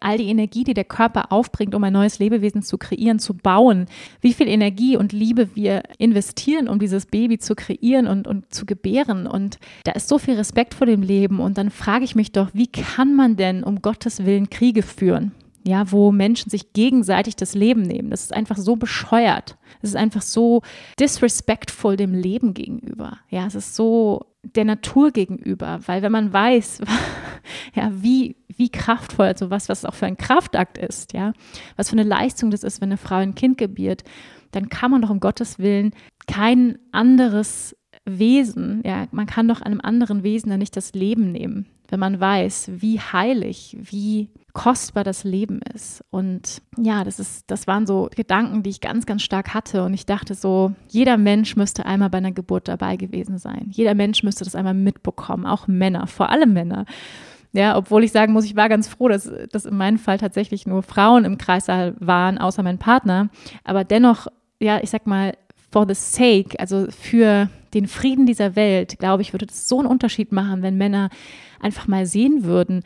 [0.00, 3.86] all die Energie, die der Körper aufbringt, um ein neues Lebewesen zu kreieren, zu bauen,
[4.20, 8.66] wie viel Energie und Liebe wir investieren, um dieses Baby zu kreieren und, und zu
[8.66, 9.26] gebären.
[9.26, 11.40] Und da ist so viel Respekt vor dem Leben.
[11.40, 15.32] Und dann frage ich mich doch, wie kann man denn um Gottes Willen Kriege führen?
[15.66, 18.10] Ja, wo Menschen sich gegenseitig das Leben nehmen.
[18.10, 19.56] Das ist einfach so bescheuert.
[19.80, 20.60] Es ist einfach so
[21.00, 23.18] disrespectful dem Leben gegenüber.
[23.30, 26.80] Ja, es ist so der Natur gegenüber, weil wenn man weiß,
[27.74, 31.32] ja, wie, wie kraftvoll, also was, was auch für ein Kraftakt ist, ja,
[31.76, 34.04] was für eine Leistung das ist, wenn eine Frau ein Kind gebiert,
[34.50, 35.94] dann kann man doch um Gottes Willen
[36.26, 41.66] kein anderes Wesen, ja, man kann doch einem anderen Wesen dann nicht das Leben nehmen,
[41.88, 46.02] wenn man weiß, wie heilig, wie kostbar das Leben ist.
[46.10, 49.82] Und ja, das ist, das waren so Gedanken, die ich ganz, ganz stark hatte.
[49.84, 53.68] Und ich dachte so, jeder Mensch müsste einmal bei einer Geburt dabei gewesen sein.
[53.70, 56.86] Jeder Mensch müsste das einmal mitbekommen, auch Männer, vor allem Männer.
[57.52, 60.66] Ja, obwohl ich sagen muss, ich war ganz froh, dass, dass in meinem Fall tatsächlich
[60.66, 63.28] nur Frauen im Kreissaal waren, außer mein Partner.
[63.64, 64.28] Aber dennoch,
[64.60, 65.34] ja, ich sag mal,
[65.70, 69.88] for the sake, also für den Frieden dieser Welt, glaube ich, würde das so einen
[69.88, 71.10] Unterschied machen, wenn Männer
[71.60, 72.82] einfach mal sehen würden,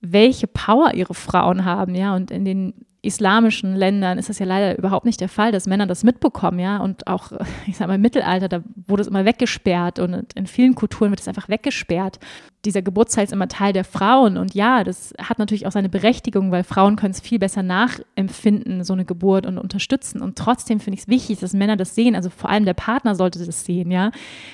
[0.00, 4.76] welche Power ihre Frauen haben, ja, und in den islamischen Ländern ist das ja leider
[4.76, 6.78] überhaupt nicht der Fall, dass Männer das mitbekommen, ja.
[6.78, 7.32] Und auch,
[7.66, 11.20] ich sage mal, im Mittelalter, da wurde es immer weggesperrt und in vielen Kulturen wird
[11.20, 12.18] es einfach weggesperrt.
[12.64, 14.36] Dieser Geburtsteil ist immer Teil der Frauen.
[14.36, 18.82] Und ja, das hat natürlich auch seine Berechtigung, weil Frauen können es viel besser nachempfinden,
[18.82, 20.20] so eine Geburt und unterstützen.
[20.20, 22.16] Und trotzdem finde ich es wichtig, dass Männer das sehen.
[22.16, 24.10] Also vor allem der Partner sollte das sehen, ja.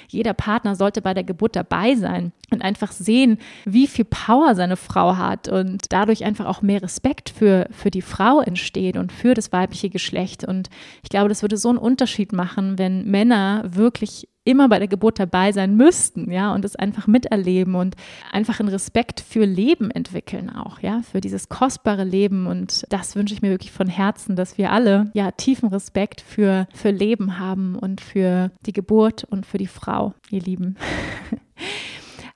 [0.08, 4.76] Jeder Partner sollte bei der Geburt dabei sein und einfach sehen, wie viel Power seine
[4.76, 9.34] Frau hat und dadurch einfach auch mehr Respekt für, für die Frau entsteht und für
[9.34, 10.44] das weibliche Geschlecht.
[10.44, 10.68] Und
[11.02, 15.18] ich glaube, das würde so einen Unterschied machen, wenn Männer wirklich immer bei der Geburt
[15.18, 17.94] dabei sein müssten, ja, und es einfach miterleben und
[18.32, 23.34] einfach einen Respekt für Leben entwickeln auch, ja, für dieses kostbare Leben und das wünsche
[23.34, 27.76] ich mir wirklich von Herzen, dass wir alle ja tiefen Respekt für für Leben haben
[27.76, 30.76] und für die Geburt und für die Frau, ihr Lieben.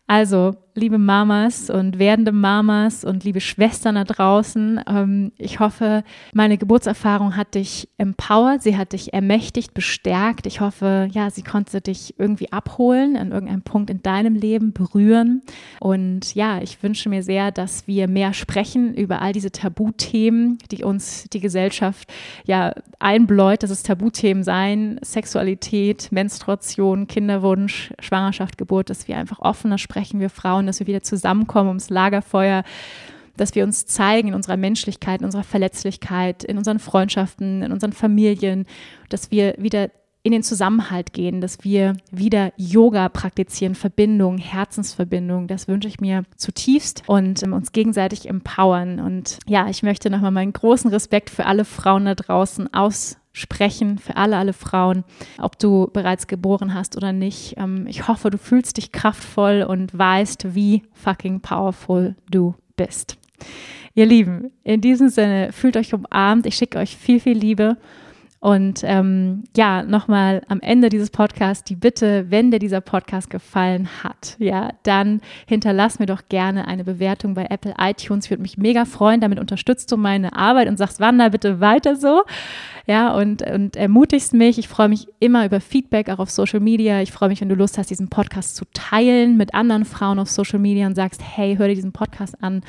[0.08, 6.58] Also, liebe Mamas und werdende Mamas und liebe Schwestern da draußen, ähm, ich hoffe, meine
[6.58, 10.46] Geburtserfahrung hat dich empowered, sie hat dich ermächtigt, bestärkt.
[10.46, 15.42] Ich hoffe, ja, sie konnte dich irgendwie abholen, an irgendeinem Punkt in deinem Leben berühren.
[15.80, 20.84] Und ja, ich wünsche mir sehr, dass wir mehr sprechen über all diese Tabuthemen, die
[20.84, 22.12] uns die Gesellschaft
[22.44, 29.78] ja einbläut, dass es Tabuthemen seien, Sexualität, Menstruation, Kinderwunsch, Schwangerschaft, Geburt, dass wir einfach offener
[29.78, 32.64] sprechen wir Frauen, dass wir wieder zusammenkommen ums Lagerfeuer,
[33.36, 37.92] dass wir uns zeigen in unserer Menschlichkeit, in unserer Verletzlichkeit, in unseren Freundschaften, in unseren
[37.92, 38.66] Familien,
[39.08, 39.90] dass wir wieder
[40.26, 45.46] in den Zusammenhalt gehen, dass wir wieder Yoga praktizieren, Verbindung, Herzensverbindung.
[45.46, 48.98] Das wünsche ich mir zutiefst und um, uns gegenseitig empowern.
[48.98, 53.98] Und ja, ich möchte nochmal meinen großen Respekt für alle Frauen da draußen aus sprechen
[53.98, 55.04] für alle, alle Frauen,
[55.38, 57.54] ob du bereits geboren hast oder nicht.
[57.58, 63.18] Ähm, ich hoffe, du fühlst dich kraftvoll und weißt, wie fucking powerful du bist.
[63.94, 66.46] Ihr Lieben, in diesem Sinne, fühlt euch umarmt.
[66.46, 67.76] Ich schicke euch viel, viel Liebe
[68.46, 73.88] und ähm, ja, nochmal am Ende dieses Podcasts die Bitte, wenn dir dieser Podcast gefallen
[74.04, 78.30] hat, ja, dann hinterlass mir doch gerne eine Bewertung bei Apple iTunes.
[78.30, 79.20] Würde mich mega freuen.
[79.20, 82.22] Damit unterstützt du meine Arbeit und sagst, Wanda, bitte weiter so.
[82.88, 84.58] Ja, und, und ermutigst mich.
[84.58, 87.02] Ich freue mich immer über Feedback, auch auf Social Media.
[87.02, 90.30] Ich freue mich, wenn du Lust hast, diesen Podcast zu teilen mit anderen Frauen auf
[90.30, 92.62] Social Media und sagst, hey, hör dir diesen Podcast an.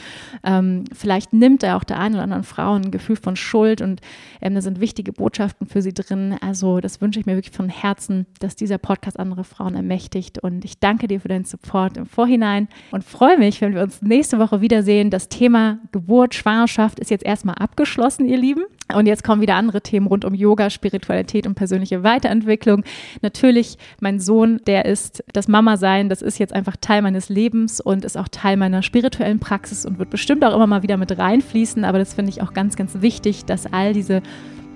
[0.44, 4.02] Ähm, vielleicht nimmt er auch der einen oder anderen Frau ein Gefühl von Schuld und
[4.42, 6.36] ähm, da sind wichtige Botschaften für sie drin.
[6.42, 10.40] Also das wünsche ich mir wirklich von Herzen, dass dieser Podcast andere Frauen ermächtigt.
[10.40, 14.02] Und ich danke dir für deinen Support im Vorhinein und freue mich, wenn wir uns
[14.02, 15.12] nächste Woche wiedersehen.
[15.12, 18.64] Das Thema Geburt, Schwangerschaft ist jetzt erstmal abgeschlossen, ihr Lieben.
[18.96, 22.84] Und jetzt kommen wieder andere Rund um Yoga, Spiritualität und persönliche Weiterentwicklung.
[23.22, 28.06] Natürlich, mein Sohn, der ist das Mama-Sein, das ist jetzt einfach Teil meines Lebens und
[28.06, 31.84] ist auch Teil meiner spirituellen Praxis und wird bestimmt auch immer mal wieder mit reinfließen.
[31.84, 34.22] Aber das finde ich auch ganz, ganz wichtig, dass all diese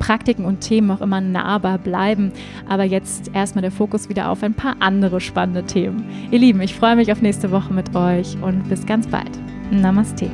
[0.01, 2.31] Praktiken und Themen auch immer nahbar bleiben.
[2.67, 6.03] Aber jetzt erstmal der Fokus wieder auf ein paar andere spannende Themen.
[6.31, 9.29] Ihr Lieben, ich freue mich auf nächste Woche mit euch und bis ganz bald.
[9.69, 10.29] Namaste.